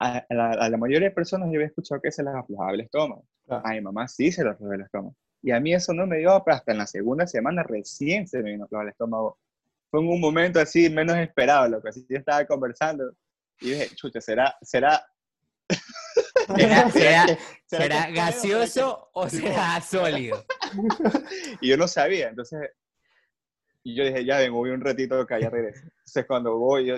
A 0.00 0.24
la, 0.30 0.50
a 0.52 0.70
la 0.70 0.76
mayoría 0.78 1.08
de 1.10 1.14
personas 1.14 1.48
yo 1.50 1.56
había 1.56 1.66
escuchado 1.66 2.00
que 2.00 2.10
se 2.10 2.22
les 2.24 2.34
aflojaba 2.34 2.72
el 2.72 2.80
estómago. 2.80 3.24
A 3.48 3.72
mi 3.72 3.80
mamá 3.82 4.08
sí 4.08 4.32
se 4.32 4.42
le 4.42 4.50
aflojaba 4.50 4.76
el 4.76 4.82
estómago. 4.82 5.16
Y 5.42 5.50
a 5.52 5.60
mí 5.60 5.72
eso 5.72 5.94
no 5.94 6.06
me 6.06 6.18
dio, 6.18 6.42
hasta 6.46 6.72
en 6.72 6.78
la 6.78 6.86
segunda 6.86 7.26
semana 7.26 7.62
recién 7.62 8.26
se 8.28 8.42
me 8.42 8.54
aflojar 8.54 8.86
el 8.86 8.92
estómago. 8.92 9.38
Fue 9.90 10.00
en 10.00 10.08
un 10.08 10.20
momento 10.20 10.60
así 10.60 10.88
menos 10.90 11.16
esperado, 11.16 11.68
lo 11.68 11.82
que 11.82 11.88
así 11.88 12.06
yo 12.08 12.18
estaba 12.18 12.44
conversando 12.46 13.12
y 13.60 13.70
dije, 13.70 13.94
chucha, 13.94 14.20
¿será, 14.20 14.54
será, 14.62 15.04
¿Será, 16.56 16.90
será, 16.90 17.26
será 17.26 17.38
será 17.66 18.10
gaseoso 18.10 19.10
o 19.12 19.28
será 19.28 19.80
sólido? 19.82 20.44
Y 21.60 21.68
yo 21.68 21.76
no 21.76 21.88
sabía, 21.88 22.28
entonces, 22.28 22.70
y 23.82 23.94
yo 23.94 24.04
dije, 24.04 24.24
ya 24.24 24.38
vengo, 24.38 24.58
voy 24.58 24.70
un 24.70 24.80
ratito 24.80 25.26
que 25.26 25.40
ya 25.40 25.50
regreso. 25.50 25.82
Entonces 25.84 26.26
cuando 26.26 26.58
voy, 26.58 26.86
yo, 26.86 26.96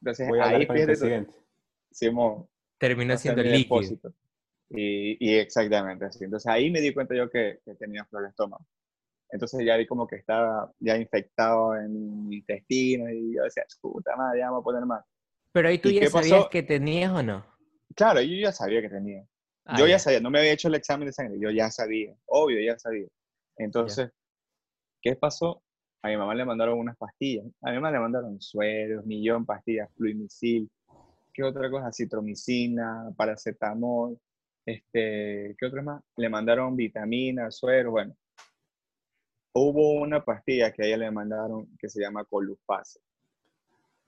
entonces 0.00 0.28
Voy 0.28 0.40
a 0.40 0.46
ahí. 0.46 1.26
Simón, 1.90 2.48
Terminó 2.78 3.16
siendo 3.16 3.42
líquido. 3.42 3.80
depósito. 3.80 4.14
Y, 4.70 5.16
y 5.20 5.36
exactamente 5.38 6.04
así. 6.06 6.24
Entonces 6.24 6.46
ahí 6.50 6.70
me 6.70 6.80
di 6.80 6.92
cuenta 6.94 7.14
yo 7.14 7.30
que, 7.30 7.60
que 7.64 7.74
tenía 7.74 8.04
flor 8.06 8.22
de 8.24 8.28
estómago. 8.30 8.66
Entonces 9.30 9.64
ya 9.66 9.76
vi 9.76 9.86
como 9.86 10.06
que 10.06 10.16
estaba 10.16 10.72
ya 10.80 10.96
infectado 10.96 11.76
en 11.76 12.28
mi 12.28 12.36
intestino 12.38 13.10
y 13.10 13.34
yo 13.36 13.44
decía, 13.44 13.64
puta 13.80 14.16
madre, 14.16 14.40
ya 14.40 14.46
me 14.46 14.52
voy 14.52 14.60
a 14.60 14.64
poner 14.64 14.86
mal. 14.86 15.02
Pero 15.52 15.68
ahí 15.68 15.78
tú 15.78 15.90
¿Y 15.90 15.94
ya 15.94 16.06
sabías 16.06 16.44
pasó? 16.44 16.50
que 16.50 16.62
tenías 16.62 17.12
o 17.12 17.22
no. 17.22 17.44
Claro, 17.94 18.20
yo 18.22 18.34
ya 18.36 18.52
sabía 18.52 18.80
que 18.80 18.88
tenía. 18.88 19.24
Ah, 19.64 19.76
yo 19.78 19.86
ya 19.86 19.92
ya. 19.92 19.98
sabía, 19.98 20.20
no 20.20 20.30
me 20.30 20.38
había 20.38 20.52
hecho 20.52 20.68
el 20.68 20.74
examen 20.76 21.06
de 21.06 21.12
sangre, 21.12 21.38
yo 21.40 21.50
ya 21.50 21.70
sabía, 21.70 22.14
obvio, 22.26 22.60
ya 22.60 22.78
sabía. 22.78 23.08
Entonces, 23.56 24.10
¿qué 25.02 25.16
pasó? 25.16 25.62
A 26.02 26.08
mi 26.08 26.16
mamá 26.16 26.34
le 26.34 26.44
mandaron 26.44 26.78
unas 26.78 26.96
pastillas. 26.96 27.46
A 27.62 27.70
mi 27.70 27.76
mamá 27.76 27.90
le 27.92 27.98
mandaron 28.00 28.40
sueros, 28.40 29.04
millón 29.06 29.44
pastillas, 29.46 29.90
fluimicil, 29.96 30.70
¿qué 31.32 31.42
otra 31.44 31.70
cosa? 31.70 31.92
Citromicina, 31.92 33.12
paracetamol, 33.16 34.18
este, 34.72 35.56
¿qué 35.58 35.66
otra 35.66 35.82
más? 35.82 36.02
Le 36.16 36.28
mandaron 36.28 36.76
vitaminas, 36.76 37.56
sueros, 37.56 37.90
bueno. 37.92 38.14
Hubo 39.54 39.92
una 40.00 40.24
pastilla 40.24 40.72
que 40.72 40.82
a 40.82 40.86
ella 40.86 40.98
le 40.98 41.10
mandaron 41.10 41.66
que 41.78 41.88
se 41.88 42.00
llama 42.00 42.24
Colufase, 42.24 43.00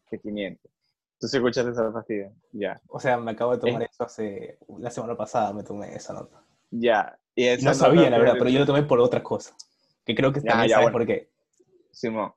que 0.08 0.18
500. 0.18 0.70
¿Tú 1.18 1.28
sí 1.28 1.36
escuchaste 1.36 1.70
esa 1.70 1.92
pastilla? 1.92 2.30
Ya. 2.52 2.80
O 2.88 3.00
sea, 3.00 3.18
me 3.18 3.32
acabo 3.32 3.52
de 3.56 3.58
tomar 3.58 3.82
Eh. 3.82 3.88
eso 3.90 4.04
hace... 4.04 4.58
La 4.78 4.90
semana 4.90 5.16
pasada 5.16 5.52
me 5.52 5.62
tomé 5.62 5.94
esa 5.94 6.12
nota. 6.14 6.42
Ya. 6.70 7.18
Y 7.34 7.44
Y 7.44 7.48
esa 7.48 7.64
no 7.64 7.70
nota, 7.72 7.84
sabía, 7.86 8.10
la 8.10 8.18
verdad, 8.18 8.34
pero 8.38 8.50
yo 8.50 8.60
lo 8.60 8.66
tomé 8.66 8.82
por 8.84 9.00
otra 9.00 9.22
cosa. 9.22 9.54
Que 10.04 10.14
creo 10.14 10.32
que 10.32 10.40
Ya, 10.40 10.50
también 10.50 10.68
ya, 10.70 10.74
sabes 10.76 10.90
bueno. 10.92 10.98
por 10.98 11.06
qué. 11.06 11.30
Simón. 11.90 12.32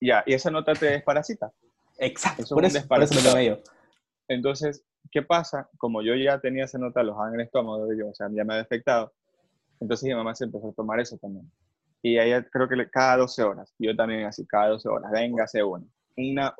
Ya, 0.00 0.22
y 0.26 0.34
esa 0.34 0.50
nota 0.50 0.72
te 0.74 0.86
desparasita. 0.86 1.52
Exacto, 1.98 2.42
Eso 2.42 2.54
por 2.54 2.64
es 2.64 2.74
eso, 2.74 2.86
por 2.88 3.02
eso 3.02 3.14
me 3.14 3.22
tomé 3.22 3.46
yo. 3.46 3.58
Entonces, 4.28 4.84
¿qué 5.10 5.22
pasa? 5.22 5.68
Como 5.78 6.02
yo 6.02 6.14
ya 6.14 6.38
tenía 6.40 6.64
esa 6.64 6.78
nota 6.78 7.02
los 7.02 7.16
en 7.28 7.34
el 7.34 7.40
estómago, 7.42 7.92
yo, 7.92 8.08
o 8.08 8.14
sea, 8.14 8.28
ya 8.30 8.44
me 8.44 8.54
había 8.54 8.62
afectado, 8.62 9.12
entonces 9.80 10.08
mi 10.08 10.14
mamá 10.14 10.34
se 10.34 10.44
empezó 10.44 10.68
a 10.68 10.72
tomar 10.72 11.00
eso 11.00 11.16
también. 11.18 11.50
Y 12.02 12.18
ella 12.18 12.42
creo 12.42 12.68
que 12.68 12.88
cada 12.90 13.18
12 13.18 13.42
horas, 13.42 13.74
yo 13.78 13.94
también 13.96 14.24
así, 14.24 14.46
cada 14.46 14.68
12 14.68 14.88
horas, 14.88 15.10
venga, 15.10 15.44
hace 15.44 15.62
una. 15.62 15.86
una 16.16 16.54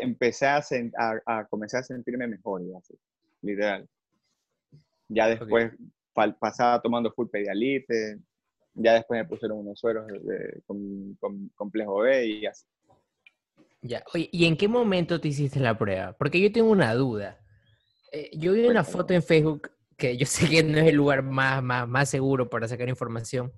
empecé 0.00 0.46
a, 0.46 0.62
a, 0.98 1.20
a, 1.26 1.44
comenzar 1.46 1.80
a 1.80 1.84
sentirme 1.84 2.26
mejor, 2.26 2.62
así, 2.78 2.94
literal. 3.42 3.88
Ya 5.08 5.28
después 5.28 5.72
pasaba 6.38 6.80
tomando 6.80 7.12
full 7.12 7.28
pedialite, 7.28 8.18
ya 8.74 8.94
después 8.94 9.20
me 9.20 9.28
pusieron 9.28 9.58
unos 9.58 9.78
sueros 9.78 10.06
de, 10.06 10.62
con, 10.66 11.14
con, 11.20 11.48
complejo 11.54 11.98
B 11.98 12.26
y 12.26 12.46
así. 12.46 12.66
Ya, 13.82 14.04
oye, 14.14 14.28
¿y 14.30 14.46
en 14.46 14.56
qué 14.56 14.68
momento 14.68 15.20
te 15.20 15.28
hiciste 15.28 15.58
la 15.58 15.76
prueba? 15.76 16.12
Porque 16.12 16.40
yo 16.40 16.52
tengo 16.52 16.70
una 16.70 16.94
duda. 16.94 17.41
Eh, 18.12 18.30
yo 18.36 18.52
vi 18.52 18.66
una 18.66 18.84
foto 18.84 19.14
en 19.14 19.22
Facebook 19.22 19.70
que 19.96 20.16
yo 20.16 20.26
sé 20.26 20.48
que 20.48 20.62
no 20.62 20.78
es 20.78 20.86
el 20.86 20.96
lugar 20.96 21.22
más, 21.22 21.62
más, 21.62 21.88
más 21.88 22.08
seguro 22.08 22.48
para 22.48 22.68
sacar 22.68 22.88
información, 22.88 23.52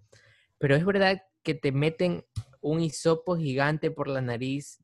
pero 0.59 0.77
es 0.77 0.85
verdad 0.85 1.21
que 1.43 1.55
te 1.55 1.73
meten 1.73 2.25
un 2.61 2.81
hisopo 2.81 3.37
gigante 3.37 3.91
por 3.91 4.09
la 4.09 4.23
nariz 4.23 4.81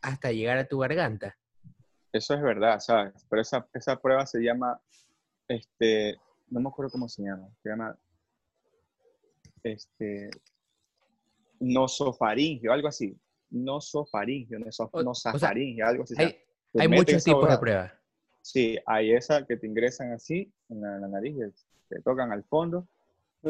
hasta 0.00 0.32
llegar 0.32 0.56
a 0.56 0.68
tu 0.68 0.78
garganta. 0.78 1.36
Eso 2.12 2.34
es 2.34 2.40
verdad, 2.40 2.78
¿sabes? 2.80 3.26
Pero 3.28 3.42
esa, 3.42 3.68
esa 3.74 4.00
prueba 4.00 4.24
se 4.24 4.40
llama, 4.40 4.80
este, 5.48 6.16
no 6.48 6.60
me 6.60 6.68
acuerdo 6.68 6.92
cómo 6.92 7.08
se 7.08 7.22
llama, 7.22 7.48
se 7.62 7.68
llama, 7.68 7.98
este, 9.62 10.30
nosofaringio, 11.60 12.72
algo 12.72 12.88
así. 12.88 13.18
Nosofaringio, 13.50 14.58
nosofaringio, 14.58 15.86
algo 15.86 16.04
así. 16.04 16.14
Hay, 16.16 16.38
hay 16.78 16.88
muchos 16.88 17.24
tipos 17.24 17.48
de 17.48 17.58
pruebas. 17.58 17.97
Sí, 18.48 18.78
hay 18.86 19.12
esa 19.12 19.44
que 19.44 19.58
te 19.58 19.66
ingresan 19.66 20.10
así 20.12 20.50
en 20.70 20.80
la, 20.80 21.06
nariz, 21.06 21.36
te 21.86 22.00
tocan 22.00 22.32
al 22.32 22.44
fondo, 22.44 22.88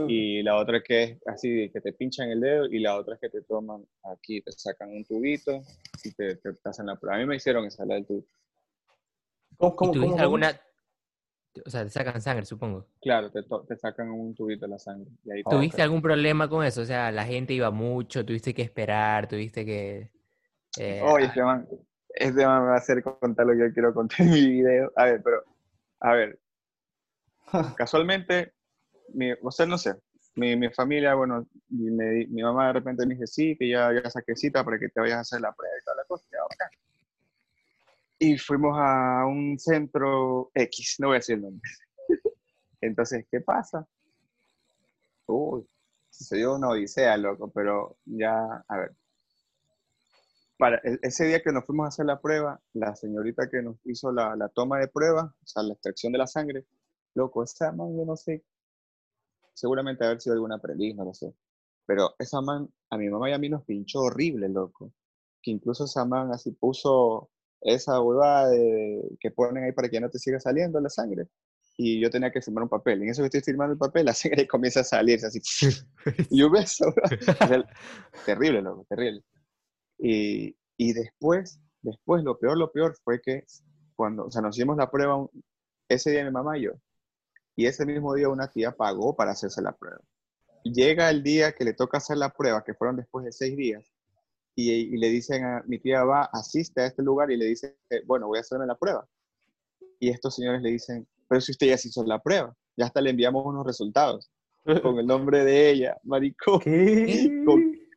y 0.08 0.42
la 0.42 0.56
otra 0.56 0.82
que 0.82 1.02
es 1.04 1.18
así, 1.24 1.70
que 1.70 1.80
te 1.80 1.92
pinchan 1.92 2.30
el 2.30 2.40
dedo, 2.40 2.66
y 2.66 2.80
la 2.80 2.96
otra 2.96 3.14
es 3.14 3.20
que 3.20 3.28
te 3.28 3.42
toman 3.42 3.86
aquí, 4.02 4.40
te 4.40 4.50
sacan 4.50 4.90
un 4.90 5.04
tubito 5.04 5.62
y 6.02 6.10
te, 6.10 6.34
te 6.34 6.50
hacen 6.64 6.86
la 6.86 6.96
prueba. 6.96 7.16
A 7.16 7.20
mí 7.20 7.26
me 7.26 7.36
hicieron 7.36 7.64
esa, 7.64 7.86
la 7.86 7.94
del 7.94 8.06
tubo. 8.06 8.24
¿Cómo, 9.56 9.76
cómo, 9.76 10.18
alguna, 10.18 10.60
o 11.64 11.70
sea, 11.70 11.84
te 11.84 11.90
sacan 11.90 12.20
sangre, 12.20 12.44
supongo. 12.44 12.88
Claro, 13.00 13.30
te, 13.30 13.44
te 13.44 13.76
sacan 13.76 14.10
un 14.10 14.34
tubito 14.34 14.66
de 14.66 14.70
la 14.70 14.80
sangre. 14.80 15.12
¿Tuviste 15.48 15.80
algún 15.80 16.02
problema 16.02 16.48
con 16.48 16.64
eso? 16.64 16.80
O 16.80 16.86
sea, 16.86 17.12
la 17.12 17.24
gente 17.24 17.54
iba 17.54 17.70
mucho, 17.70 18.26
tuviste 18.26 18.52
que 18.52 18.62
esperar, 18.62 19.28
tuviste 19.28 19.64
que... 19.64 20.10
Eh, 20.76 21.00
Oye, 21.04 21.26
este 21.26 21.40
man, 21.40 21.68
este 22.18 22.38
me 22.38 22.44
va 22.44 22.74
a 22.74 22.76
hacer 22.76 23.02
contar 23.02 23.46
lo 23.46 23.52
que 23.52 23.60
yo 23.60 23.72
quiero 23.72 23.94
contar 23.94 24.20
en 24.20 24.30
mi 24.30 24.50
video. 24.50 24.92
A 24.96 25.04
ver, 25.04 25.22
pero, 25.22 25.44
a 26.00 26.12
ver, 26.12 26.38
casualmente, 27.76 28.52
mi, 29.14 29.32
o 29.42 29.50
sea, 29.50 29.66
no 29.66 29.78
sé, 29.78 29.94
mi, 30.34 30.56
mi 30.56 30.70
familia, 30.70 31.14
bueno, 31.14 31.46
mi, 31.68 31.90
mi, 32.26 32.42
mamá 32.42 32.68
de 32.68 32.72
repente 32.74 33.06
me 33.06 33.14
dice, 33.14 33.26
sí, 33.26 33.56
que 33.58 33.68
ya, 33.68 33.92
ya 33.92 34.08
saqué 34.10 34.36
cita 34.36 34.64
para 34.64 34.78
que 34.78 34.88
te 34.88 35.00
vayas 35.00 35.18
a 35.18 35.20
hacer 35.20 35.40
la 35.40 35.52
prueba 35.52 35.74
y 35.80 35.84
toda 35.84 35.96
la 35.96 36.04
cosa. 36.04 36.24
Ya, 36.30 36.38
y 38.18 38.36
fuimos 38.36 38.76
a 38.76 39.24
un 39.26 39.58
centro 39.58 40.50
X, 40.54 40.96
no 40.98 41.08
voy 41.08 41.16
a 41.16 41.18
decir 41.18 41.36
el 41.36 41.42
nombre. 41.42 41.70
Entonces, 42.80 43.26
¿qué 43.30 43.40
pasa? 43.40 43.86
Uy, 45.26 45.64
se 46.10 46.36
dio 46.36 46.56
una 46.56 46.70
odisea, 46.70 47.16
loco, 47.16 47.50
pero 47.50 47.96
ya, 48.04 48.64
a 48.66 48.76
ver. 48.76 48.92
Para 50.58 50.76
e, 50.84 50.98
ese 51.02 51.24
día 51.26 51.40
que 51.42 51.52
nos 51.52 51.64
fuimos 51.64 51.84
a 51.84 51.88
hacer 51.88 52.06
la 52.06 52.20
prueba, 52.20 52.60
la 52.74 52.94
señorita 52.94 53.48
que 53.48 53.62
nos 53.62 53.76
hizo 53.84 54.12
la, 54.12 54.36
la 54.36 54.48
toma 54.48 54.78
de 54.78 54.88
prueba, 54.88 55.34
o 55.42 55.46
sea, 55.46 55.62
la 55.62 55.72
extracción 55.72 56.12
de 56.12 56.18
la 56.18 56.26
sangre, 56.26 56.66
loco, 57.14 57.42
esa 57.42 57.72
man, 57.72 57.96
yo 57.96 58.04
no 58.04 58.16
sé, 58.16 58.44
seguramente 59.58 60.04
haber 60.04 60.20
sido 60.20 60.34
alguna 60.34 60.56
aprendiz, 60.56 60.94
no 60.94 61.04
lo 61.04 61.14
sé. 61.14 61.34
Pero 61.86 62.14
esa 62.18 62.40
man, 62.40 62.68
a 62.90 62.98
mi 62.98 63.08
mamá 63.08 63.30
y 63.30 63.32
a 63.32 63.38
mí 63.38 63.48
nos 63.48 63.64
pinchó 63.64 64.00
horrible, 64.00 64.48
loco. 64.48 64.92
Que 65.42 65.50
incluso 65.50 65.84
esa 65.84 66.04
man 66.04 66.32
así 66.32 66.52
puso 66.52 67.30
esa 67.60 68.00
huevada 68.00 68.54
que 69.18 69.30
ponen 69.30 69.64
ahí 69.64 69.72
para 69.72 69.88
que 69.88 70.00
no 70.00 70.10
te 70.10 70.18
siga 70.18 70.38
saliendo 70.38 70.80
la 70.80 70.90
sangre. 70.90 71.28
Y 71.76 72.00
yo 72.00 72.10
tenía 72.10 72.30
que 72.30 72.42
firmar 72.42 72.64
un 72.64 72.68
papel. 72.68 73.00
Y 73.00 73.04
en 73.04 73.10
eso 73.10 73.22
que 73.22 73.26
estoy 73.26 73.40
firmando 73.40 73.72
el 73.72 73.78
papel, 73.78 74.06
la 74.06 74.14
sangre 74.14 74.46
comienza 74.48 74.80
a 74.80 74.84
salir 74.84 75.18
así. 75.24 75.40
y 76.30 76.40
yo 76.40 76.50
beso. 76.50 76.92
terrible, 78.26 78.62
loco, 78.62 78.86
terrible. 78.88 79.24
Y, 79.98 80.56
y, 80.76 80.92
después, 80.92 81.60
después, 81.82 82.22
lo 82.22 82.38
peor, 82.38 82.56
lo 82.56 82.70
peor 82.70 82.96
fue 83.04 83.20
que 83.20 83.44
cuando, 83.96 84.26
o 84.26 84.30
sea, 84.30 84.42
nos 84.42 84.56
hicimos 84.56 84.76
la 84.76 84.90
prueba 84.90 85.26
ese 85.88 86.10
día 86.10 86.24
mi 86.24 86.30
mamá 86.30 86.58
y 86.58 86.62
yo. 86.62 86.72
Y 87.56 87.66
ese 87.66 87.84
mismo 87.84 88.14
día 88.14 88.28
una 88.28 88.48
tía 88.48 88.72
pagó 88.72 89.16
para 89.16 89.32
hacerse 89.32 89.60
la 89.62 89.72
prueba. 89.72 90.00
Llega 90.62 91.10
el 91.10 91.22
día 91.22 91.52
que 91.52 91.64
le 91.64 91.72
toca 91.72 91.98
hacer 91.98 92.18
la 92.18 92.30
prueba, 92.30 92.62
que 92.62 92.74
fueron 92.74 92.96
después 92.96 93.24
de 93.24 93.32
seis 93.32 93.56
días, 93.56 93.92
y, 94.54 94.96
le 94.96 95.08
dicen 95.08 95.44
a 95.44 95.62
mi 95.66 95.78
tía 95.78 96.02
va, 96.02 96.28
asiste 96.32 96.80
a 96.80 96.86
este 96.86 97.02
lugar 97.02 97.30
y 97.30 97.36
le 97.36 97.46
dice, 97.46 97.76
bueno, 98.06 98.26
voy 98.26 98.38
a 98.38 98.40
hacerme 98.40 98.66
la 98.66 98.76
prueba. 98.76 99.08
Y 100.00 100.10
estos 100.10 100.34
señores 100.34 100.62
le 100.62 100.70
dicen, 100.70 101.06
pero 101.28 101.40
si 101.40 101.52
usted 101.52 101.68
ya 101.68 101.78
se 101.78 101.88
hizo 101.88 102.04
la 102.04 102.20
prueba, 102.20 102.56
ya 102.76 102.86
hasta 102.86 103.00
le 103.00 103.10
enviamos 103.10 103.44
unos 103.46 103.64
resultados 103.64 104.30
con 104.82 104.98
el 104.98 105.06
nombre 105.06 105.44
de 105.44 105.70
ella, 105.70 105.96
maricón. 106.02 106.60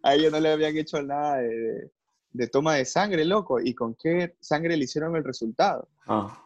A 0.04 0.16
ella 0.16 0.30
no 0.30 0.40
le 0.40 0.52
habían 0.52 0.78
hecho 0.78 1.02
nada 1.02 1.38
de, 1.38 2.48
toma 2.48 2.76
de 2.76 2.86
sangre, 2.86 3.26
loco. 3.26 3.60
¿Y 3.60 3.74
con 3.74 3.96
qué 3.96 4.36
sangre 4.40 4.78
le 4.78 4.86
hicieron 4.86 5.16
el 5.16 5.24
resultado? 5.24 5.88
Ah. 6.08 6.44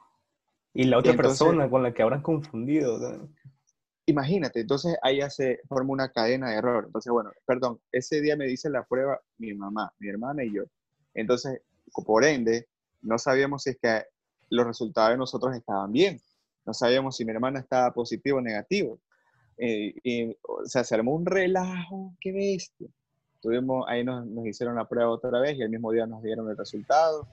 Y 0.74 0.84
la 0.84 0.98
otra 0.98 1.14
persona 1.14 1.70
con 1.70 1.84
la 1.84 1.94
que 1.94 2.04
habrán 2.04 2.22
confundido. 2.22 3.30
Imagínate, 4.08 4.60
entonces 4.60 4.98
ahí 5.02 5.18
ya 5.18 5.30
se 5.30 5.62
forma 5.68 5.94
una 5.94 6.12
cadena 6.12 6.50
de 6.50 6.58
error. 6.58 6.84
Entonces, 6.86 7.12
bueno, 7.12 7.32
perdón, 7.46 7.80
ese 7.92 8.22
día 8.22 8.36
me 8.36 8.46
dice 8.46 8.70
la 8.70 8.86
prueba 8.86 9.20
mi 9.38 9.54
mamá, 9.54 9.92
mi 10.00 10.10
hermana 10.10 10.44
y 10.44 10.54
yo. 10.54 10.64
Entonces, 11.14 11.62
por 12.06 12.24
ende, 12.24 12.68
no 13.02 13.18
sabíamos 13.18 13.64
si 13.64 13.72
es 13.72 13.78
que 13.82 14.04
los 14.50 14.68
resultados 14.68 15.12
de 15.12 15.18
nosotros 15.18 15.56
estaban 15.56 15.92
bien. 15.92 16.20
No 16.66 16.74
sabíamos 16.74 17.16
si 17.16 17.26
mi 17.26 17.32
hermana 17.32 17.60
estaba 17.60 17.94
positivo 17.94 18.40
o 18.40 18.42
negativo. 18.42 19.00
Eh, 19.58 19.94
y, 20.04 20.38
o 20.42 20.66
sea, 20.66 20.84
se 20.84 20.96
armó 20.96 21.16
un 21.16 21.26
relajo, 21.26 22.14
qué 22.20 22.32
bestia. 22.32 22.90
Tuvimos, 23.46 23.86
ahí 23.88 24.04
nos, 24.04 24.26
nos 24.26 24.48
hicieron 24.48 24.76
la 24.76 24.86
prueba 24.86 25.08
otra 25.12 25.40
vez 25.40 25.56
y 25.56 25.62
el 25.62 25.70
mismo 25.70 25.92
día 25.92 26.08
nos 26.08 26.24
dieron 26.24 26.50
el 26.50 26.58
resultado. 26.58 27.28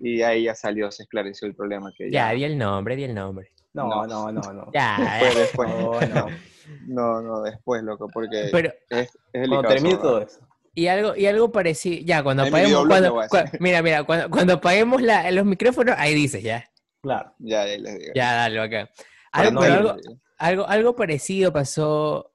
Y 0.00 0.20
ahí 0.22 0.42
ya 0.42 0.56
salió, 0.56 0.90
se 0.90 1.04
esclareció 1.04 1.46
el 1.46 1.54
problema 1.54 1.92
que 1.96 2.10
ya. 2.10 2.30
Ya, 2.30 2.34
di 2.34 2.42
el 2.42 2.58
nombre, 2.58 2.96
di 2.96 3.04
el 3.04 3.14
nombre. 3.14 3.52
No, 3.72 4.04
no, 4.08 4.32
no, 4.32 4.40
no. 4.40 4.70
Ya, 4.74 5.20
después, 5.22 5.36
después. 5.36 6.10
No, 6.10 6.26
no. 6.88 7.22
no, 7.22 7.42
después, 7.42 7.80
loco, 7.84 8.08
porque 8.12 8.48
Pero, 8.50 8.72
es, 8.90 9.16
es 9.32 9.48
Cuando 9.48 9.68
termine 9.68 9.96
todo 9.98 10.20
eso. 10.20 10.40
Y 10.74 10.88
algo, 10.88 11.14
y 11.14 11.26
algo 11.26 11.52
parecido, 11.52 12.04
ya, 12.04 12.24
cuando 12.24 12.42
apaguemos, 12.42 12.84
cuando, 12.88 13.22
mira, 13.60 13.82
mira, 13.82 14.02
cuando, 14.02 14.28
cuando 14.28 14.54
apaguemos 14.54 15.00
la, 15.00 15.30
los 15.30 15.44
micrófonos, 15.44 15.94
ahí 15.96 16.12
dices, 16.12 16.42
ya. 16.42 16.68
Claro. 17.02 17.32
Ya, 17.38 17.64
ya 17.64 17.78
les 17.78 17.98
digo. 18.00 18.12
Ya, 18.16 18.34
dale, 18.34 18.60
acá. 18.60 18.90
Algo, 19.30 19.60
algo, 19.60 19.96
algo, 20.38 20.66
algo, 20.66 20.96
parecido 20.96 21.52
pasó, 21.52 22.34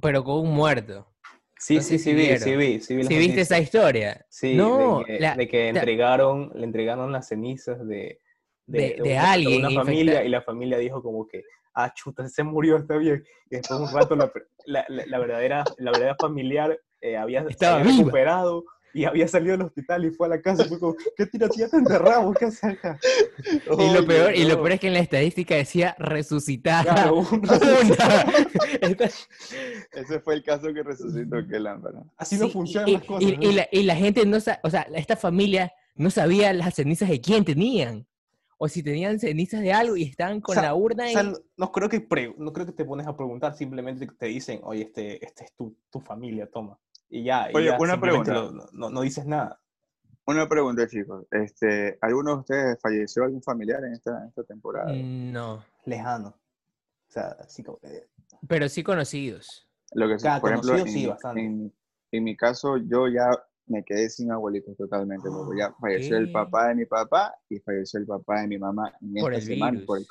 pero 0.00 0.24
con 0.24 0.40
un 0.40 0.54
muerto. 0.54 1.13
Sí, 1.58 1.80
sí, 1.80 1.98
sí, 1.98 2.12
vi, 2.12 2.36
sí, 2.38 2.56
vi, 2.56 2.80
sí, 2.80 2.96
vi, 2.96 3.04
¿Sí 3.04 3.16
viste 3.16 3.40
esa 3.40 3.58
historia? 3.58 4.24
Sí, 4.28 4.54
no, 4.54 4.98
de 4.98 5.18
que, 5.18 5.34
de 5.36 5.48
que 5.48 5.68
entregaron, 5.68 6.50
le 6.54 6.64
entregaron 6.64 7.12
las 7.12 7.28
cenizas 7.28 7.86
de, 7.86 8.20
de, 8.66 8.96
de, 9.02 9.18
alguien. 9.18 9.64
una 9.64 9.82
familia 9.82 10.24
y 10.24 10.28
la 10.28 10.42
familia 10.42 10.78
dijo 10.78 11.02
como 11.02 11.26
que, 11.26 11.42
ah, 11.74 11.92
chuta, 11.94 12.28
se 12.28 12.42
murió, 12.42 12.76
está 12.76 12.96
bien. 12.96 13.24
Y 13.50 13.56
después 13.56 13.80
un 13.80 13.92
rato 13.92 14.16
la, 14.16 14.30
la, 14.66 14.84
la 14.88 15.18
verdadera, 15.18 15.64
la 15.78 15.90
verdadera 15.90 16.16
familiar 16.20 16.78
eh, 17.00 17.16
había, 17.16 17.44
Estaba 17.48 17.82
recuperado 17.82 18.64
y 18.94 19.04
había 19.04 19.26
salido 19.26 19.56
del 19.56 19.66
hospital 19.66 20.04
y 20.04 20.10
fue 20.10 20.28
a 20.28 20.30
la 20.30 20.40
casa 20.40 20.64
y 20.64 20.68
fue 20.68 20.78
como, 20.78 20.94
¿qué 21.16 21.26
tira 21.26 21.48
tía 21.48 21.68
te 21.68 21.76
enterramos? 21.76 22.36
¿Qué 22.36 22.44
haces 22.44 22.64
acá? 22.64 22.98
y, 23.78 23.92
lo 23.92 24.06
peor, 24.06 24.34
y 24.34 24.44
lo 24.44 24.56
peor 24.56 24.72
es 24.72 24.80
que 24.80 24.86
en 24.86 24.94
la 24.94 25.00
estadística 25.00 25.56
decía 25.56 25.96
resucitada. 25.98 26.94
Claro, 26.94 27.26
Ese 29.92 30.20
fue 30.20 30.34
el 30.34 30.44
caso 30.44 30.72
que 30.72 30.82
resucitó 30.84 31.44
que 31.46 31.58
lámpara. 31.58 32.04
Así 32.16 32.38
no 32.38 32.48
funcionan 32.48 32.92
las 32.92 33.04
cosas. 33.04 33.22
Y, 33.22 33.52
la, 33.52 33.68
y, 33.72 33.82
la, 33.82 33.96
gente 33.96 34.24
no 34.24 34.36
o 34.36 34.40
sea, 34.70 34.86
esta 34.94 35.16
familia 35.16 35.72
no 35.96 36.10
sabía 36.10 36.52
las 36.52 36.74
cenizas 36.74 37.08
de 37.08 37.20
quién 37.20 37.44
tenían 37.44 38.06
o 38.58 38.68
si 38.68 38.82
tenían 38.82 39.18
cenizas 39.18 39.60
de 39.60 39.72
algo 39.72 39.96
y 39.96 40.04
estaban 40.04 40.40
con 40.40 40.54
la 40.56 40.72
urna. 40.74 41.10
y... 41.10 41.14
no, 41.56 41.72
creo 41.72 41.88
que 41.88 42.06
no 42.38 42.52
creo 42.52 42.66
que 42.66 42.72
te 42.72 42.84
pones 42.84 43.08
a 43.08 43.16
preguntar, 43.16 43.56
simplemente 43.56 44.06
te 44.06 44.26
dicen, 44.26 44.60
oye, 44.62 44.82
este, 44.82 45.24
este 45.24 45.44
es 45.46 45.52
tu, 45.52 45.76
tu 45.90 46.00
familia, 46.00 46.48
toma. 46.48 46.78
Y 47.08 47.24
ya. 47.24 47.48
Oye, 47.54 47.70
una 47.78 48.00
pregunta. 48.00 48.32
no, 48.72 48.90
no, 48.90 49.00
dices 49.02 49.26
nada. 49.26 49.60
Una 50.26 50.48
pregunta, 50.48 50.86
chicos. 50.88 51.26
Este, 51.30 51.98
¿Alguno 52.00 52.32
de 52.32 52.40
ustedes 52.40 52.80
falleció 52.80 53.24
algún 53.24 53.42
familiar 53.42 53.84
en 53.84 53.92
esta, 53.92 54.26
esta 54.26 54.42
temporada? 54.44 54.92
No. 54.92 55.64
Lejano. 55.84 56.28
O 56.28 57.12
sea, 57.12 57.36
sí, 57.46 57.62
eh, 57.82 58.08
Pero 58.48 58.68
sí 58.68 58.82
conocidos. 58.82 59.68
Lo 59.92 60.08
que 60.08 60.16
por 60.40 60.50
ejemplo, 60.50 60.76
en, 60.78 61.38
en, 61.38 61.74
en, 62.10 62.24
mi 62.24 62.36
caso, 62.36 62.78
yo 62.78 63.06
ya 63.06 63.28
me 63.66 63.84
quedé 63.84 64.08
sin 64.10 64.32
abuelitos 64.32 64.76
totalmente, 64.76 65.28
porque 65.30 65.60
ya 65.60 65.72
falleció 65.80 66.16
el 66.16 66.32
papá 66.32 66.68
de 66.68 66.74
mi 66.74 66.86
papá 66.86 67.34
y 67.48 67.60
falleció 67.60 68.00
el 68.00 68.06
papá 68.06 68.40
de 68.40 68.48
mi 68.48 68.58
mamá 68.58 68.92
en 69.00 69.14
Por 69.14 69.34
esta 69.34 69.52
el 69.52 69.58
semana. 69.58 69.72
virus. 69.72 69.86
Por 69.86 69.98
el 69.98 70.06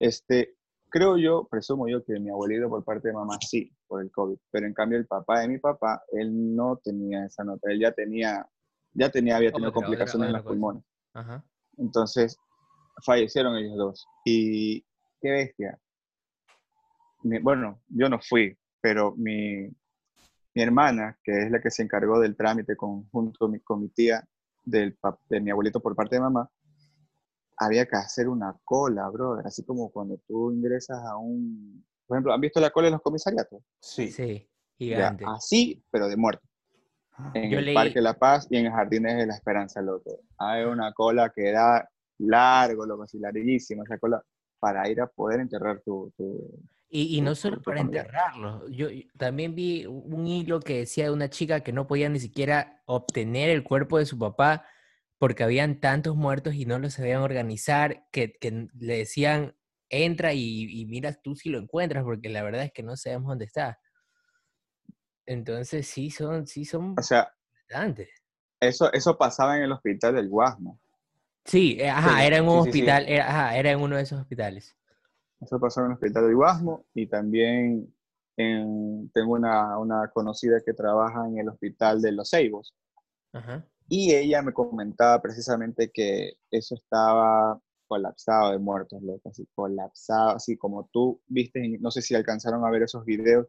este, 0.00 0.57
creo 0.90 1.16
yo, 1.16 1.46
presumo 1.50 1.88
yo 1.88 2.04
que 2.04 2.18
mi 2.18 2.30
abuelito 2.30 2.68
por 2.68 2.84
parte 2.84 3.08
de 3.08 3.14
mamá 3.14 3.38
sí, 3.40 3.70
por 3.86 4.02
el 4.02 4.10
COVID, 4.10 4.38
pero 4.50 4.66
en 4.66 4.74
cambio 4.74 4.98
el 4.98 5.06
papá 5.06 5.40
de 5.40 5.48
mi 5.48 5.58
papá, 5.58 6.02
él 6.12 6.54
no 6.56 6.76
tenía 6.82 7.24
esa 7.26 7.44
nota, 7.44 7.70
él 7.70 7.80
ya 7.80 7.92
tenía, 7.92 8.46
ya 8.92 9.10
tenía, 9.10 9.36
había 9.36 9.52
tenido 9.52 9.68
Otra, 9.70 9.80
otra, 9.80 9.86
complicaciones 9.86 10.26
en 10.26 10.32
los 10.32 10.42
cosa. 10.42 10.48
pulmones. 10.50 10.84
Ajá. 11.14 11.44
Entonces, 11.76 12.36
fallecieron 13.04 13.56
ellos 13.56 13.76
dos. 13.76 14.06
Y 14.24 14.80
qué 15.20 15.30
bestia. 15.30 15.78
Mi- 17.22 17.38
bueno, 17.38 17.80
yo 17.88 18.08
no 18.08 18.18
fui, 18.20 18.56
pero 18.80 19.14
mi, 19.16 19.68
mi 20.54 20.62
hermana, 20.62 21.18
que 21.22 21.42
es 21.42 21.50
la 21.50 21.60
que 21.60 21.70
se 21.70 21.82
encargó 21.82 22.18
del 22.20 22.36
trámite 22.36 22.76
con, 22.76 23.08
junto 23.10 23.38
con 23.38 23.52
mi, 23.52 23.60
con 23.60 23.80
mi 23.80 23.88
tía 23.88 24.24
del, 24.64 24.96
de 25.28 25.40
mi 25.40 25.50
abuelito 25.50 25.80
por 25.80 25.94
parte 25.94 26.16
de 26.16 26.20
mamá, 26.20 26.48
había 27.58 27.86
que 27.86 27.96
hacer 27.96 28.28
una 28.28 28.54
cola, 28.64 29.08
brother. 29.08 29.46
Así 29.46 29.64
como 29.64 29.90
cuando 29.90 30.18
tú 30.26 30.52
ingresas 30.52 30.98
a 31.04 31.16
un... 31.16 31.84
Por 32.06 32.16
ejemplo, 32.16 32.32
¿han 32.32 32.40
visto 32.40 32.60
la 32.60 32.70
cola 32.70 32.88
en 32.88 32.92
los 32.94 33.02
comisariatos? 33.02 33.62
Sí. 33.80 34.10
Sí, 34.10 34.48
Ya, 34.78 34.86
gigante. 34.96 35.24
así, 35.26 35.82
pero 35.90 36.08
de 36.08 36.16
muerte. 36.16 36.46
En 37.34 37.50
Yo 37.50 37.58
el 37.58 37.66
leí- 37.66 37.74
Parque 37.74 38.00
La 38.00 38.14
Paz 38.14 38.46
y 38.50 38.56
en 38.56 38.66
el 38.66 38.72
Jardines 38.72 39.16
de 39.16 39.26
la 39.26 39.34
Esperanza, 39.34 39.82
loco. 39.82 40.20
Hay 40.38 40.64
una 40.64 40.92
cola 40.92 41.30
que 41.34 41.50
da 41.52 41.88
largo, 42.18 42.86
loco, 42.86 43.02
así 43.02 43.18
larguísima 43.18 43.82
esa 43.84 43.98
cola, 43.98 44.22
para 44.60 44.88
ir 44.88 45.00
a 45.00 45.06
poder 45.08 45.40
enterrar 45.40 45.80
tu... 45.84 46.12
tu- 46.16 46.60
Y, 46.90 47.18
y 47.18 47.20
no 47.20 47.34
solo 47.34 47.60
para 47.60 47.78
familiar. 47.78 48.06
enterrarlos. 48.06 48.70
Yo 48.70 48.88
yo 48.88 49.02
también 49.18 49.54
vi 49.54 49.84
un 49.86 50.26
hilo 50.26 50.60
que 50.60 50.78
decía 50.78 51.04
de 51.04 51.10
una 51.10 51.28
chica 51.28 51.60
que 51.60 51.72
no 51.72 51.86
podía 51.86 52.08
ni 52.08 52.20
siquiera 52.20 52.82
obtener 52.86 53.50
el 53.50 53.62
cuerpo 53.64 53.98
de 53.98 54.06
su 54.06 54.18
papá 54.18 54.64
porque 55.18 55.44
habían 55.44 55.80
tantos 55.80 56.16
muertos 56.16 56.54
y 56.54 56.66
no 56.66 56.78
los 56.78 56.94
sabían 56.94 57.22
organizar, 57.22 58.06
que, 58.12 58.36
le 58.78 58.98
decían, 58.98 59.54
entra 59.90 60.32
y, 60.34 60.64
y 60.80 60.86
mira 60.86 61.14
tú 61.14 61.34
si 61.36 61.48
lo 61.50 61.58
encuentras, 61.58 62.04
porque 62.04 62.28
la 62.28 62.42
verdad 62.42 62.64
es 62.64 62.72
que 62.72 62.82
no 62.82 62.96
sabemos 62.96 63.28
dónde 63.30 63.46
está. 63.46 63.78
Entonces 65.26 65.86
sí 65.86 66.10
son, 66.10 66.46
sí 66.48 66.64
son 66.64 66.96
O 66.96 67.02
sea, 67.02 67.32
bastantes. 67.68 68.08
eso, 68.60 68.92
eso 68.92 69.16
pasaba 69.16 69.56
en 69.56 69.64
el 69.64 69.72
hospital 69.72 70.14
del 70.14 70.28
Guasmo. 70.28 70.78
Sí, 71.44 71.76
eh, 71.80 71.88
ajá, 71.90 72.20
Sí, 72.20 72.26
era 72.26 72.36
en 72.38 72.44
un 72.44 72.50
sí, 72.50 72.72
sí, 72.72 72.72
sí. 72.72 72.80
hospital, 72.80 73.04
era, 73.08 73.28
ajá, 73.28 73.56
era 73.56 73.70
en 73.72 73.80
uno 73.80 73.96
de 73.96 74.02
esos 74.02 74.20
hospitales. 74.20 74.76
Eso 75.40 75.58
pasó 75.58 75.80
en 75.80 75.86
el 75.86 75.92
hospital 75.94 76.24
del 76.26 76.36
Guasmo 76.36 76.86
y 76.94 77.06
también 77.08 77.92
en- 78.36 79.10
tengo 79.12 79.32
una, 79.34 79.76
una 79.78 80.08
conocida 80.10 80.60
que 80.64 80.74
trabaja 80.74 81.26
en 81.26 81.38
el 81.38 81.48
hospital 81.48 82.00
de 82.00 82.12
Los 82.12 82.30
Ceibos. 82.30 82.74
Ajá. 83.32 83.64
Y 83.88 84.14
ella 84.14 84.42
me 84.42 84.52
comentaba 84.52 85.20
precisamente 85.22 85.90
que 85.92 86.32
eso 86.50 86.74
estaba 86.74 87.58
colapsado 87.86 88.52
de 88.52 88.58
muertos, 88.58 89.02
loco, 89.02 89.30
así 89.30 89.48
colapsado, 89.54 90.30
así 90.36 90.58
como 90.58 90.88
tú 90.92 91.22
viste, 91.26 91.78
no 91.80 91.90
sé 91.90 92.02
si 92.02 92.14
alcanzaron 92.14 92.64
a 92.64 92.70
ver 92.70 92.82
esos 92.82 93.04
videos 93.04 93.46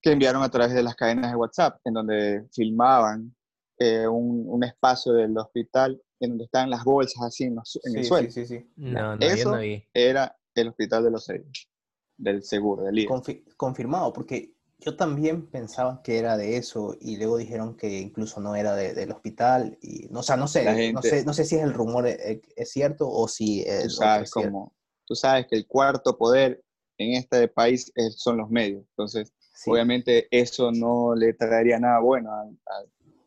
que 0.00 0.12
enviaron 0.12 0.42
a 0.42 0.50
través 0.50 0.72
de 0.74 0.82
las 0.82 0.96
cadenas 0.96 1.30
de 1.30 1.36
WhatsApp, 1.36 1.78
en 1.84 1.94
donde 1.94 2.46
filmaban 2.52 3.34
eh, 3.78 4.06
un, 4.08 4.44
un 4.48 4.64
espacio 4.64 5.12
del 5.12 5.36
hospital 5.36 6.00
en 6.18 6.30
donde 6.30 6.44
estaban 6.44 6.70
las 6.70 6.84
bolsas 6.84 7.22
así 7.22 7.44
en, 7.44 7.56
los- 7.56 7.78
en 7.84 7.98
el 7.98 8.04
suelo. 8.04 8.30
sí, 8.30 8.46
sí, 8.46 8.58
sí. 8.58 8.70
No, 8.76 9.16
no, 9.16 9.26
Eso 9.26 9.50
no 9.52 9.60
vi. 9.60 9.84
Era 9.92 10.36
el 10.54 10.68
hospital 10.68 11.04
de 11.04 11.10
los 11.10 11.24
Ceibos, 11.26 11.68
del 12.16 12.42
seguro, 12.42 12.84
del. 12.84 13.06
Confi- 13.06 13.44
confirmado, 13.56 14.12
porque 14.12 14.54
yo 14.84 14.96
también 14.96 15.46
pensaba 15.46 16.02
que 16.02 16.18
era 16.18 16.36
de 16.36 16.56
eso 16.56 16.96
y 17.00 17.16
luego 17.16 17.38
dijeron 17.38 17.76
que 17.76 18.00
incluso 18.00 18.40
no 18.40 18.56
era 18.56 18.74
de- 18.74 18.94
del 18.94 19.12
hospital. 19.12 19.78
Y, 19.80 20.08
no, 20.10 20.20
o 20.20 20.22
sea, 20.22 20.36
no 20.36 20.48
sé, 20.48 20.64
La 20.64 20.72
no 20.72 20.78
gente- 20.78 21.08
sé, 21.08 21.24
no 21.24 21.32
sé 21.32 21.44
si 21.44 21.56
es 21.56 21.62
el 21.62 21.72
rumor 21.72 22.06
eh, 22.06 22.42
es 22.56 22.70
cierto 22.70 23.08
o 23.08 23.28
si 23.28 23.62
tú 23.64 23.70
es, 23.70 23.86
o 23.86 23.90
sabes, 24.02 24.28
es 24.28 24.34
como, 24.34 24.74
tú 25.06 25.14
sabes 25.14 25.46
que 25.46 25.56
el 25.56 25.66
cuarto 25.66 26.18
poder 26.18 26.62
en 26.98 27.12
este 27.14 27.46
país 27.48 27.92
es- 27.94 28.16
son 28.20 28.36
los 28.38 28.50
medios. 28.50 28.84
Entonces, 28.90 29.32
Sí, 29.54 29.70
obviamente 29.70 30.26
eso 30.30 30.72
no 30.72 31.14
le 31.14 31.34
traería 31.34 31.78
nada 31.78 32.00
bueno 32.00 32.32
a, 32.32 32.40
a- 32.42 32.84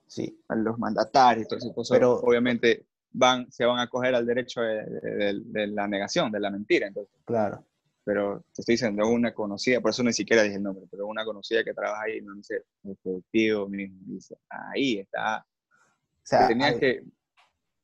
sí, 0.08 0.38
a 0.50 0.56
los 0.56 0.78
mandatarios. 0.78 1.48
Entonces, 1.50 1.72
Pero- 1.90 2.20
obviamente 2.20 2.86
van, 3.12 3.50
se 3.52 3.64
van 3.64 3.80
a 3.80 3.88
coger 3.90 4.14
al 4.16 4.26
derecho 4.26 4.60
de, 4.62 4.84
de- 4.84 5.42
de 5.46 5.68
la 5.68 5.88
negación, 5.88 6.32
de 6.34 6.40
la 6.42 6.50
mentira. 6.52 6.88
Entonces, 6.88 7.16
claro. 7.24 7.64
Pero 8.06 8.46
te 8.54 8.62
estoy 8.62 8.74
diciendo 8.74 9.08
una 9.10 9.34
conocida, 9.34 9.82
por 9.82 9.90
eso 9.90 10.04
ni 10.04 10.14
siquiera 10.14 10.44
dije 10.44 10.56
el 10.56 10.64
nombre, 10.64 10.86
pero 10.90 11.08
una 11.08 11.26
conocida 11.26 11.64
que 11.64 11.74
trabaja 11.74 12.04
ahí, 12.04 12.22
me 12.22 12.38
dice, 12.38 12.64
efectivo 12.84 13.68
mismo, 13.68 13.98
dice, 14.06 14.38
ahí 14.48 15.00
está, 15.00 15.40
O 15.40 15.46
sea, 16.24 16.48
tenías 16.48 16.74
hay- 16.76 16.80
que, 16.80 17.04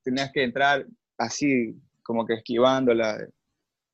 tenías 0.04 0.32
que 0.32 0.44
entrar 0.44 0.86
así, 1.18 1.76
como 2.04 2.26
que 2.26 2.36
esquivándola, 2.36 3.28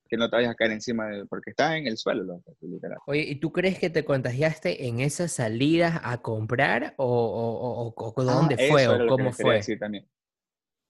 que 0.10 0.16
no 0.18 0.30
te 0.30 0.36
vayas 0.38 0.52
a 0.52 0.56
caer 0.56 0.72
encima 0.72 1.08
de 1.08 1.26
porque 1.26 1.50
está 1.50 1.78
en 1.78 1.88
el 1.88 1.98
suelo, 1.98 2.42
literal. 2.62 2.98
Oye, 3.08 3.24
¿y 3.24 3.36
tú 3.40 3.52
crees 3.52 3.78
que 3.80 3.90
te 3.90 4.06
contagiaste 4.06 4.88
en 4.88 5.00
esas 5.02 5.32
salidas 5.34 6.00
a 6.04 6.22
comprar 6.22 6.94
o, 6.98 7.06
o- 7.06 7.92
o- 7.92 7.94
o- 7.96 8.24
dónde 8.24 8.56
Ah, 8.56 8.66
fue 8.70 8.88
o 8.88 9.08
cómo 9.08 9.32
fue? 9.34 9.56
decir 9.56 9.80
también. 9.80 10.08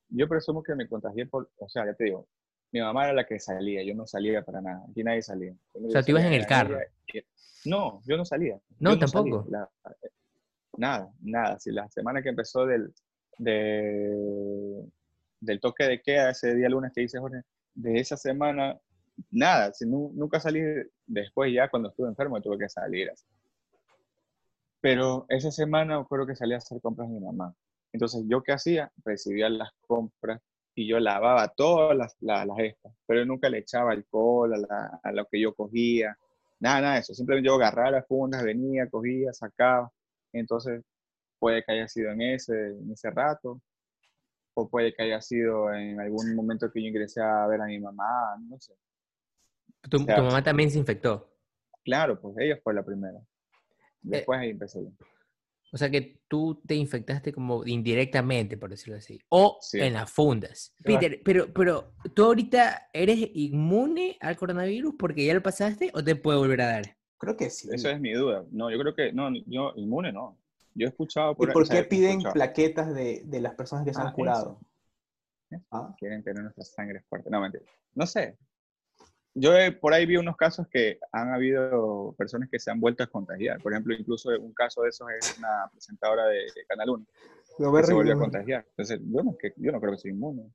Yo 0.09 0.27
presumo 0.27 0.61
que 0.63 0.75
me 0.75 0.87
contagié 0.87 1.25
por, 1.25 1.49
o 1.57 1.67
sea, 1.69 1.85
ya 1.85 1.93
te 1.95 2.05
digo, 2.05 2.27
mi 2.71 2.81
mamá 2.81 3.05
era 3.05 3.13
la 3.13 3.25
que 3.25 3.39
salía, 3.39 3.83
yo 3.83 3.93
no 3.95 4.05
salía 4.05 4.43
para 4.43 4.61
nada, 4.61 4.83
aquí 4.89 5.03
nadie 5.03 5.21
salía. 5.21 5.53
Yo 5.73 5.87
O 5.87 5.91
sea, 5.91 6.03
tú 6.03 6.11
ibas 6.11 6.25
en 6.25 6.33
el 6.33 6.45
carro. 6.45 6.77
ella- 7.13 7.23
No, 7.65 8.01
yo 8.05 8.17
no 8.17 8.25
salía. 8.25 8.59
No, 8.79 8.95
yo 8.95 9.07
salía, 9.07 9.31
tampoco. 9.31 9.45
la- 9.49 9.69
nada, 10.77 11.09
nada. 11.21 11.59
Si 11.59 11.71
la 11.71 11.89
semana 11.89 12.21
que 12.21 12.29
empezó 12.29 12.65
del, 12.65 12.93
de- 13.37 14.83
del 15.39 15.59
toque 15.59 15.85
de 15.85 16.01
queda, 16.01 16.29
ese 16.31 16.55
día 16.55 16.69
lunes 16.69 16.91
que 16.93 17.01
dice 17.01 17.19
Jorge, 17.19 17.41
de 17.75 17.99
esa 17.99 18.17
semana, 18.17 18.77
nada. 19.31 19.73
Si 19.73 19.85
nu- 19.85 20.11
nunca 20.13 20.39
salí 20.39 20.61
después 21.05 21.51
ya 21.53 21.69
cuando 21.69 21.89
estuve 21.89 22.07
enfermo 22.09 22.41
tuve 22.41 22.57
que 22.57 22.69
salir. 22.69 23.09
así. 23.09 23.25
Pero 24.81 25.25
esa 25.29 25.51
semana 25.51 26.05
creo 26.09 26.25
que 26.27 26.35
salí 26.35 26.53
a 26.53 26.57
hacer 26.57 26.79
compras 26.81 27.09
mi 27.09 27.19
mamá. 27.19 27.53
Entonces, 27.91 28.23
¿yo 28.27 28.43
qué 28.43 28.51
hacía? 28.51 28.91
Recibía 29.03 29.49
las 29.49 29.71
compras 29.87 30.41
y 30.77 30.87
yo 30.87 30.99
lavaba 30.99 31.47
todas 31.47 31.97
las, 31.97 32.15
la- 32.21 32.45
las 32.45 32.59
estas, 32.59 32.93
pero 33.07 33.25
nunca 33.25 33.49
le 33.49 33.57
echaba 33.57 33.93
alcohol 33.93 34.53
a, 34.53 34.57
la- 34.57 34.99
a 35.01 35.11
lo 35.11 35.25
que 35.25 35.41
yo 35.41 35.55
cogía, 35.55 36.15
nada, 36.59 36.81
nada 36.81 36.93
de 36.93 36.99
eso. 36.99 37.15
Simplemente 37.15 37.47
yo 37.47 37.55
agarraba 37.55 37.89
las 37.91 38.07
fundas, 38.07 38.43
venía, 38.43 38.87
cogía, 38.87 39.33
sacaba. 39.33 39.91
Entonces, 40.31 40.83
puede 41.39 41.63
que 41.63 41.71
haya 41.71 41.87
sido 41.87 42.11
en 42.11 42.21
ese, 42.21 42.53
en 42.53 42.91
ese 42.91 43.09
rato, 43.09 43.59
o 44.53 44.69
puede 44.69 44.93
que 44.93 45.01
haya 45.01 45.19
sido 45.19 45.73
en 45.73 45.99
algún 45.99 46.35
momento 46.35 46.71
que 46.71 46.79
yo 46.81 46.87
ingresé 46.89 47.21
a 47.21 47.47
ver 47.47 47.59
a 47.59 47.65
mi 47.65 47.79
mamá, 47.79 48.37
no 48.47 48.59
sé. 48.59 48.73
Tu, 49.81 49.97
tu 49.97 50.05
sea, 50.05 50.21
mamá 50.21 50.43
también 50.43 50.69
se 50.69 50.77
infectó. 50.77 51.27
Claro, 51.83 52.21
pues 52.21 52.35
ella 52.37 52.59
fue 52.63 52.75
la 52.75 52.83
primera. 52.83 53.19
Después 54.01 54.39
ahí 54.39 54.51
empecé 54.51 54.83
yo. 54.83 54.91
O 55.71 55.77
sea 55.77 55.89
que 55.89 56.21
tú 56.27 56.61
te 56.65 56.75
infectaste 56.75 57.33
como 57.33 57.65
indirectamente, 57.65 58.57
por 58.57 58.69
decirlo 58.69 58.97
así. 58.97 59.19
O 59.29 59.57
Sí. 59.61 59.79
en 59.79 59.93
las 59.93 60.09
fundas. 60.11 60.73
Claro. 60.83 60.99
Peter, 60.99 61.21
pero, 61.23 61.53
pero 61.53 61.93
¿tú 62.15 62.23
ahorita 62.25 62.89
eres 62.93 63.17
inmune 63.33 64.17
al 64.21 64.37
coronavirus 64.37 64.95
porque 64.97 65.25
ya 65.25 65.33
lo 65.33 65.43
pasaste 65.43 65.91
o 65.93 66.03
te 66.03 66.15
puede 66.15 66.37
volver 66.37 66.61
a 66.61 66.67
dar? 66.67 66.97
Creo 67.17 67.35
que 67.35 67.49
sí. 67.49 67.67
Esa 67.71 67.91
es 67.91 67.99
mi 67.99 68.13
duda. 68.13 68.45
No, 68.51 68.69
yo 68.71 68.77
creo 68.79 68.95
que, 68.95 69.11
no, 69.11 69.29
yo 69.45 69.73
inmune 69.75 70.11
no. 70.13 70.37
Yo 70.73 70.85
he 70.85 70.89
escuchado 70.89 71.31
¿Y 71.31 71.35
por 71.35 71.49
ahí, 71.49 71.53
por 71.53 71.67
qué 71.67 71.83
piden 71.83 72.21
plaquetas 72.21 72.93
de, 72.93 73.23
de 73.25 73.41
las 73.41 73.55
personas 73.55 73.83
que 73.85 73.93
se 73.93 73.99
Ah, 73.99 74.07
han 74.07 74.13
curado? 74.13 74.59
Eso. 75.49 75.63
Ah, 75.71 75.95
quieren 75.97 76.23
tener 76.23 76.43
nuestra 76.43 76.63
sangre 76.63 77.01
fuerte. 77.09 77.29
No, 77.29 77.41
mentira. 77.41 77.63
No 77.95 78.05
sé. 78.05 78.37
Yo 79.39 79.55
he- 79.55 79.71
por 79.71 79.93
ahí 79.93 80.05
vi 80.05 80.17
unos 80.17 80.35
casos 80.35 80.67
que 80.67 80.97
han 81.11 81.31
habido 81.33 82.15
personas 82.17 82.49
que 82.49 82.59
se 82.59 82.71
han 82.71 82.79
vuelto 82.79 83.03
a 83.03 83.07
contagiar. 83.07 83.61
Por 83.61 83.71
ejemplo, 83.73 83.93
incluso 83.93 84.29
un 84.39 84.53
caso 84.53 84.81
de 84.81 84.89
esos 84.89 85.07
es 85.19 85.37
una 85.37 85.69
presentadora 85.71 86.25
de 86.27 86.45
Canal 86.67 86.89
1 86.89 87.05
lo 87.59 87.71
que 87.75 87.83
se 87.83 87.93
volvió 87.93 88.13
a 88.13 88.17
contagiar. 88.19 88.65
Entonces, 88.69 88.99
yo 89.03 89.23
no, 89.23 89.37
que, 89.37 89.53
yo 89.57 89.71
no 89.71 89.79
creo 89.79 89.91
que 89.93 89.99
sea 89.99 90.11
inmune. 90.11 90.51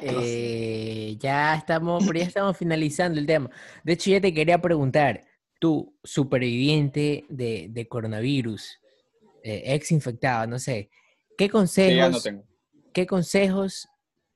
Eh, 0.00 1.16
ya 1.18 1.54
estamos, 1.54 2.02
pero 2.06 2.18
ya 2.18 2.24
estamos 2.26 2.56
finalizando 2.56 3.18
el 3.20 3.26
tema. 3.26 3.50
De 3.84 3.92
hecho, 3.92 4.10
ya 4.10 4.20
te 4.20 4.32
quería 4.32 4.60
preguntar, 4.60 5.22
tú, 5.58 5.94
superviviente 6.02 7.24
de, 7.28 7.66
de 7.70 7.88
coronavirus, 7.88 8.80
eh, 9.42 9.62
ex 9.74 9.92
infectado, 9.92 10.46
no 10.46 10.58
sé, 10.58 10.90
¿qué 11.36 11.44
Sí, 11.46 11.50
consejos, 11.50 12.32
no. 12.32 12.44
¿qué 12.92 13.06
consejos 13.06 13.88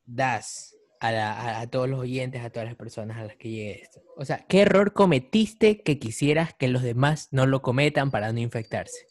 das 0.05 0.77
a, 1.01 1.13
la- 1.13 1.61
a- 1.61 1.67
todos 1.71 1.89
los 1.89 2.01
oyentes, 2.01 2.43
a 2.45 2.51
todas 2.51 2.67
las 2.69 2.77
personas 2.77 3.19
a 3.19 3.25
las 3.25 3.37
que 3.37 3.51
llegue 3.51 3.83
esto? 3.83 4.01
O 4.17 4.25
sea, 4.25 4.45
¿qué 4.49 4.63
error 4.63 4.93
cometiste 4.93 5.83
que 5.83 5.99
quisieras 5.99 6.55
que 6.55 6.69
los 6.69 6.83
demás 6.83 7.29
no 7.33 7.47
lo 7.47 7.63
cometan 7.63 8.11
para 8.11 8.33
no 8.33 8.41
infectarse? 8.41 9.07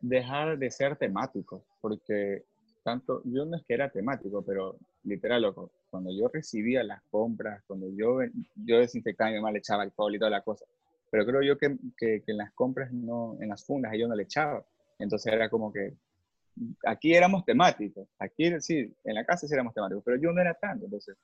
Dejar 0.00 0.58
de 0.58 0.70
ser 0.70 0.96
temático, 0.96 1.64
porque 1.80 2.44
tanto, 2.84 3.20
yo 3.24 3.44
no 3.44 3.56
es 3.56 3.64
que 3.66 3.74
era 3.74 3.90
temático, 3.90 4.42
pero 4.42 4.76
literal, 5.02 5.42
loco, 5.42 5.72
cuando 5.90 6.10
yo 6.16 6.28
recibía 6.32 6.84
las 6.84 7.02
compras, 7.10 7.62
cuando 7.66 7.88
yo, 7.96 8.18
yo 8.54 8.78
desinfectaba, 8.78 9.30
mi 9.30 9.36
mamá 9.36 9.50
le 9.50 9.58
echaba 9.58 9.82
alcohol 9.82 10.14
y 10.14 10.18
toda 10.20 10.30
la 10.30 10.42
cosa, 10.42 10.64
pero 11.10 11.26
creo 11.26 11.42
yo 11.42 11.58
que, 11.58 11.76
que, 11.96 12.22
que 12.24 12.32
en 12.32 12.38
las 12.38 12.52
compras, 12.52 12.92
no, 12.92 13.36
en 13.40 13.48
las 13.48 13.64
fundas, 13.64 13.92
yo 13.98 14.06
no 14.06 14.14
le 14.14 14.22
echaba, 14.22 14.64
Entonces 15.00 15.32
era 15.32 15.50
como 15.50 15.72
que 15.72 15.94
aquí 16.86 17.14
éramos 17.14 17.44
temáticos, 17.44 18.08
aquí 18.18 18.52
sí, 18.60 18.94
en 19.04 19.14
la 19.14 19.24
casa 19.24 19.46
sí 19.46 19.54
éramos 19.54 19.74
temáticos, 19.74 20.02
pero 20.04 20.18
yo 20.20 20.32
no 20.32 20.40
era 20.40 20.54
tanto, 20.54 20.86
entonces 20.86 21.16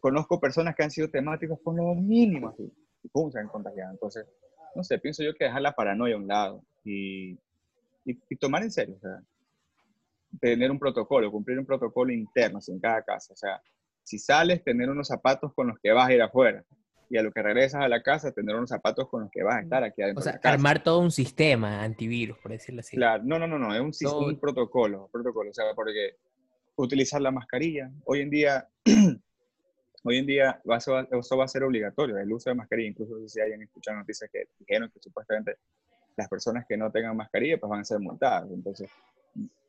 conozco 0.00 0.40
personas 0.40 0.74
que 0.74 0.82
han 0.82 0.90
sido 0.90 1.08
temáticos 1.08 1.58
con 1.62 1.76
lo 1.76 1.94
mínimo 1.94 2.54
y 3.02 3.08
pum, 3.08 3.30
se 3.30 3.38
han 3.38 3.48
contagiado. 3.48 3.92
Entonces, 3.92 4.26
no 4.74 4.82
sé, 4.82 4.98
pienso 4.98 5.22
yo 5.22 5.34
que 5.34 5.44
dejar 5.44 5.62
la 5.62 5.72
paranoia 5.72 6.14
a 6.14 6.18
un 6.18 6.26
lado 6.26 6.64
y, 6.84 7.38
y, 8.04 8.36
tomar 8.36 8.62
en 8.62 8.70
serio, 8.70 8.98
o 9.02 10.38
tener 10.40 10.70
un 10.70 10.78
protocolo, 10.78 11.30
cumplir 11.30 11.58
un 11.58 11.66
protocolo 11.66 12.12
interno 12.12 12.60
en 12.66 12.80
cada 12.80 13.02
casa, 13.02 13.32
o 13.32 13.36
sea, 13.36 13.60
si 14.02 14.18
sales, 14.18 14.64
tener 14.64 14.88
unos 14.88 15.08
zapatos 15.08 15.52
con 15.54 15.68
los 15.68 15.78
que 15.80 15.92
vas 15.92 16.08
a 16.08 16.12
ir 16.12 16.22
afuera, 16.22 16.64
y 17.10 17.18
a 17.18 17.22
lo 17.24 17.32
que 17.32 17.42
regresas 17.42 17.82
a 17.82 17.88
la 17.88 18.02
casa, 18.02 18.30
tener 18.30 18.54
unos 18.54 18.70
zapatos 18.70 19.08
con 19.08 19.22
los 19.22 19.30
que 19.32 19.42
vas 19.42 19.56
a 19.56 19.60
estar 19.62 19.82
aquí 19.82 20.00
adentro. 20.00 20.20
O 20.20 20.22
sea, 20.22 20.38
armar 20.44 20.82
todo 20.82 21.00
un 21.00 21.10
sistema 21.10 21.82
antivirus, 21.82 22.38
por 22.38 22.52
decirlo 22.52 22.80
así. 22.80 22.96
Claro, 22.96 23.24
no, 23.26 23.36
no, 23.36 23.48
no, 23.48 23.58
no, 23.58 23.74
es 23.74 23.80
un, 23.80 24.24
un 24.24 24.38
protocolo, 24.38 25.08
protocolo, 25.12 25.50
o 25.50 25.52
sea, 25.52 25.64
porque 25.74 26.14
utilizar 26.76 27.20
la 27.20 27.32
mascarilla, 27.32 27.90
hoy 28.04 28.20
en 28.20 28.30
día, 28.30 28.68
hoy 30.04 30.18
en 30.18 30.26
día 30.26 30.62
eso 30.64 31.36
va, 31.36 31.44
a 31.44 31.48
ser 31.48 31.64
obligatorio, 31.64 32.16
el 32.16 32.32
uso 32.32 32.48
de 32.48 32.54
mascarilla, 32.54 32.90
incluso 32.90 33.28
si 33.28 33.40
hayan 33.40 33.60
escuchado 33.60 33.98
noticias 33.98 34.30
que 34.32 34.44
dijeron 34.60 34.88
que 34.94 35.00
supuestamente 35.00 35.56
las 36.16 36.28
personas 36.28 36.64
que 36.68 36.76
no 36.76 36.92
tengan 36.92 37.16
mascarilla 37.16 37.58
pues 37.58 37.70
van 37.70 37.80
a 37.80 37.84
ser 37.84 37.98
multadas, 37.98 38.48
entonces, 38.52 38.88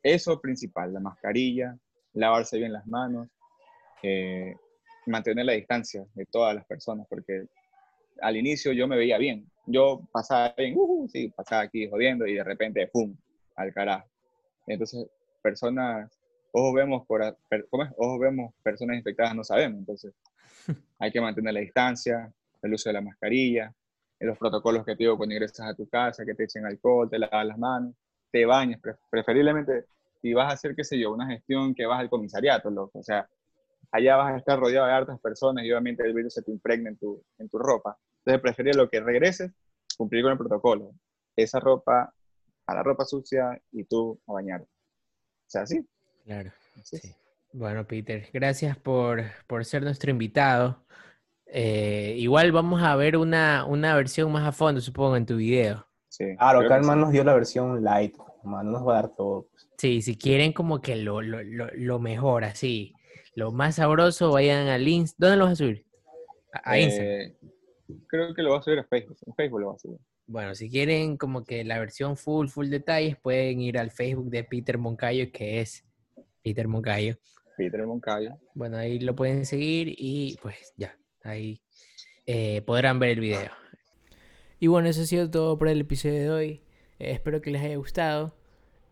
eso 0.00 0.40
principal, 0.40 0.92
la 0.92 1.00
mascarilla, 1.00 1.76
lavarse 2.14 2.56
bien 2.56 2.72
las 2.72 2.86
manos, 2.86 3.28
eh, 4.04 4.54
mantener 5.06 5.44
la 5.44 5.52
distancia 5.52 6.04
de 6.14 6.26
todas 6.26 6.54
las 6.54 6.64
personas, 6.66 7.06
porque 7.08 7.46
al 8.20 8.36
inicio 8.36 8.72
yo 8.72 8.86
me 8.86 8.96
veía 8.96 9.18
bien. 9.18 9.50
Yo 9.66 10.02
pasaba 10.12 10.54
bien, 10.56 10.74
uh, 10.76 11.08
sí, 11.08 11.28
pasaba 11.36 11.62
aquí 11.62 11.88
jodiendo 11.88 12.26
y 12.26 12.34
de 12.34 12.44
repente, 12.44 12.86
¡pum!, 12.88 13.16
al 13.56 13.72
carajo. 13.72 14.08
Entonces, 14.66 15.06
personas, 15.42 16.10
ojos 16.52 16.74
vemos, 16.74 17.06
por, 17.06 17.36
¿cómo 17.70 17.84
es? 17.84 17.90
Ojos 17.96 18.20
vemos, 18.20 18.54
personas 18.62 18.96
infectadas 18.96 19.34
no 19.34 19.44
sabemos. 19.44 19.78
Entonces, 19.78 20.12
hay 20.98 21.10
que 21.10 21.20
mantener 21.20 21.54
la 21.54 21.60
distancia, 21.60 22.32
el 22.62 22.74
uso 22.74 22.88
de 22.88 22.94
la 22.94 23.00
mascarilla, 23.00 23.74
los 24.20 24.38
protocolos 24.38 24.84
que 24.84 24.92
te 24.92 25.04
digo 25.04 25.16
cuando 25.16 25.34
ingresas 25.34 25.66
a 25.66 25.74
tu 25.74 25.88
casa, 25.88 26.24
que 26.24 26.34
te 26.34 26.44
echen 26.44 26.64
alcohol, 26.64 27.10
te 27.10 27.18
lavas 27.18 27.46
las 27.46 27.58
manos, 27.58 27.94
te 28.30 28.46
bañes, 28.46 28.80
preferiblemente 29.10 29.86
si 30.20 30.32
vas 30.32 30.50
a 30.50 30.54
hacer, 30.54 30.76
qué 30.76 30.84
sé 30.84 30.98
yo, 30.98 31.12
una 31.12 31.26
gestión 31.26 31.74
que 31.74 31.84
vas 31.84 31.98
al 31.98 32.08
comisariato, 32.08 32.70
loco. 32.70 33.00
O 33.00 33.02
sea, 33.02 33.28
allá 33.92 34.16
vas 34.16 34.34
a 34.34 34.38
estar 34.38 34.58
rodeado 34.58 34.86
de 34.86 34.92
hartas 34.92 35.20
personas 35.20 35.64
y 35.64 35.70
obviamente 35.70 36.02
el 36.04 36.14
virus 36.14 36.34
se 36.34 36.42
te 36.42 36.50
impregna 36.50 36.90
en 36.90 36.96
tu, 36.96 37.22
en 37.38 37.48
tu 37.48 37.58
ropa. 37.58 37.96
Entonces 38.18 38.40
preferir 38.40 38.74
lo 38.74 38.88
que 38.88 39.00
regreses, 39.00 39.52
cumplir 39.96 40.22
con 40.22 40.32
el 40.32 40.38
protocolo. 40.38 40.92
Esa 41.36 41.60
ropa 41.60 42.12
a 42.66 42.74
la 42.74 42.82
ropa 42.82 43.04
sucia 43.04 43.60
y 43.70 43.84
tú 43.84 44.18
a 44.26 44.32
bañar. 44.32 44.62
O 44.62 44.66
sea, 45.46 45.66
sí. 45.66 45.86
Claro. 46.24 46.50
Sí. 46.82 46.98
Bueno, 47.52 47.86
Peter, 47.86 48.28
gracias 48.32 48.78
por, 48.78 49.24
por 49.46 49.64
ser 49.66 49.82
nuestro 49.82 50.10
invitado. 50.10 50.84
Eh, 51.46 52.14
igual 52.16 52.50
vamos 52.50 52.82
a 52.82 52.96
ver 52.96 53.18
una, 53.18 53.66
una, 53.66 53.94
versión 53.94 54.32
más 54.32 54.46
a 54.46 54.52
fondo, 54.52 54.80
supongo, 54.80 55.16
en 55.16 55.26
tu 55.26 55.36
video. 55.36 55.86
Sí, 56.08 56.34
claro, 56.38 56.66
Calma 56.66 56.96
nos 56.96 57.10
dio 57.12 57.24
la 57.24 57.34
versión 57.34 57.84
light, 57.84 58.16
no 58.42 58.62
nos 58.62 58.86
va 58.88 58.92
a 58.92 59.02
dar 59.02 59.14
todo. 59.14 59.48
Sí, 59.76 60.00
si 60.00 60.16
quieren 60.16 60.54
como 60.54 60.80
que 60.80 60.96
lo, 60.96 61.20
lo, 61.20 61.42
lo, 61.42 61.68
lo 61.74 61.98
mejor, 61.98 62.44
así 62.44 62.94
lo 63.34 63.52
más 63.52 63.76
sabroso, 63.76 64.30
vayan 64.32 64.68
al 64.68 64.86
Insta. 64.86 65.16
¿Dónde 65.18 65.36
lo 65.38 65.44
vas 65.44 65.52
a 65.52 65.56
subir? 65.56 65.84
A, 66.52 66.78
Instagram. 66.78 67.14
Eh, 67.14 67.36
creo 68.06 68.34
que 68.34 68.42
lo 68.42 68.50
va 68.52 68.58
a 68.58 68.62
subir 68.62 68.78
a 68.78 68.84
Facebook. 68.84 69.16
En 69.26 69.34
Facebook 69.34 69.60
lo 69.60 69.68
va 69.68 69.74
a 69.74 69.78
subir. 69.78 69.98
Bueno, 70.26 70.54
si 70.54 70.70
quieren 70.70 71.16
como 71.16 71.44
que 71.44 71.64
la 71.64 71.78
versión 71.78 72.16
full, 72.16 72.48
full 72.48 72.68
detalles, 72.68 73.16
pueden 73.16 73.60
ir 73.60 73.78
al 73.78 73.90
Facebook 73.90 74.30
de 74.30 74.44
Peter 74.44 74.78
Moncayo, 74.78 75.30
que 75.32 75.60
es 75.60 75.84
Peter 76.42 76.68
Moncayo. 76.68 77.16
Peter 77.56 77.86
Moncayo. 77.86 78.38
Bueno, 78.54 78.76
ahí 78.76 78.98
lo 78.98 79.14
pueden 79.14 79.44
seguir 79.46 79.94
y 79.96 80.38
pues 80.40 80.72
ya, 80.76 80.96
ahí 81.22 81.60
eh, 82.26 82.62
podrán 82.62 82.98
ver 82.98 83.10
el 83.10 83.20
video. 83.20 83.50
Y 84.58 84.68
bueno, 84.68 84.88
eso 84.88 85.02
ha 85.02 85.06
sido 85.06 85.30
todo 85.30 85.58
por 85.58 85.68
el 85.68 85.80
episodio 85.80 86.20
de 86.20 86.30
hoy. 86.30 86.62
Eh, 86.98 87.10
espero 87.10 87.40
que 87.40 87.50
les 87.50 87.62
haya 87.62 87.76
gustado. 87.76 88.36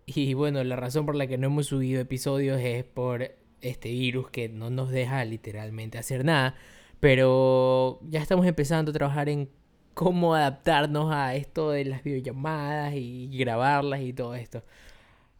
Y 0.04 0.34
bueno, 0.34 0.64
la 0.64 0.76
razón 0.76 1.06
por 1.06 1.14
la 1.14 1.26
que 1.26 1.38
no 1.38 1.46
hemos 1.46 1.66
subido 1.66 2.00
episodios 2.00 2.60
es 2.60 2.84
por 2.84 3.39
este 3.62 3.90
virus 3.90 4.30
que 4.30 4.48
no 4.48 4.70
nos 4.70 4.90
deja 4.90 5.24
literalmente 5.24 5.98
hacer 5.98 6.24
nada. 6.24 6.54
Pero 7.00 8.00
ya 8.08 8.20
estamos 8.20 8.46
empezando 8.46 8.90
a 8.90 8.94
trabajar 8.94 9.28
en 9.28 9.48
cómo 9.94 10.34
adaptarnos 10.34 11.12
a 11.12 11.34
esto 11.34 11.70
de 11.70 11.84
las 11.84 12.02
videollamadas 12.04 12.94
y 12.94 13.28
grabarlas 13.38 14.00
y 14.00 14.12
todo 14.12 14.34
esto. 14.34 14.62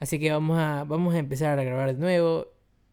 Así 0.01 0.19
que 0.19 0.33
vamos 0.33 0.59
a, 0.59 0.85
vamos 0.85 1.15
a 1.15 1.19
empezar 1.19 1.59
a 1.59 1.65
grabar 1.65 1.95
de 1.95 2.01
nuevo. 2.01 2.47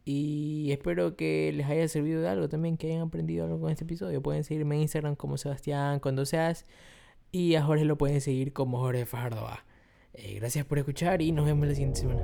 Y 0.05 0.71
espero 0.71 1.17
que 1.17 1.51
les 1.53 1.67
haya 1.67 1.87
servido 1.89 2.21
de 2.21 2.29
algo 2.29 2.47
también, 2.47 2.77
que 2.77 2.87
hayan 2.87 3.01
aprendido 3.01 3.45
algo 3.45 3.59
con 3.59 3.71
este 3.71 3.83
episodio. 3.83 4.21
Pueden 4.21 4.43
seguirme 4.43 4.75
en 4.75 4.83
Instagram 4.83 5.15
como 5.15 5.37
Sebastián 5.37 5.99
cuando 5.99 6.25
seas. 6.25 6.65
Y 7.31 7.55
a 7.55 7.63
Jorge 7.63 7.85
lo 7.85 7.97
pueden 7.97 8.21
seguir 8.21 8.53
como 8.53 8.79
Jorge 8.79 9.05
Fajardo. 9.05 9.47
Eh, 10.13 10.35
gracias 10.39 10.65
por 10.65 10.79
escuchar 10.79 11.21
y 11.21 11.31
nos 11.31 11.45
vemos 11.45 11.67
la 11.67 11.73
siguiente 11.73 11.99
semana. 11.99 12.23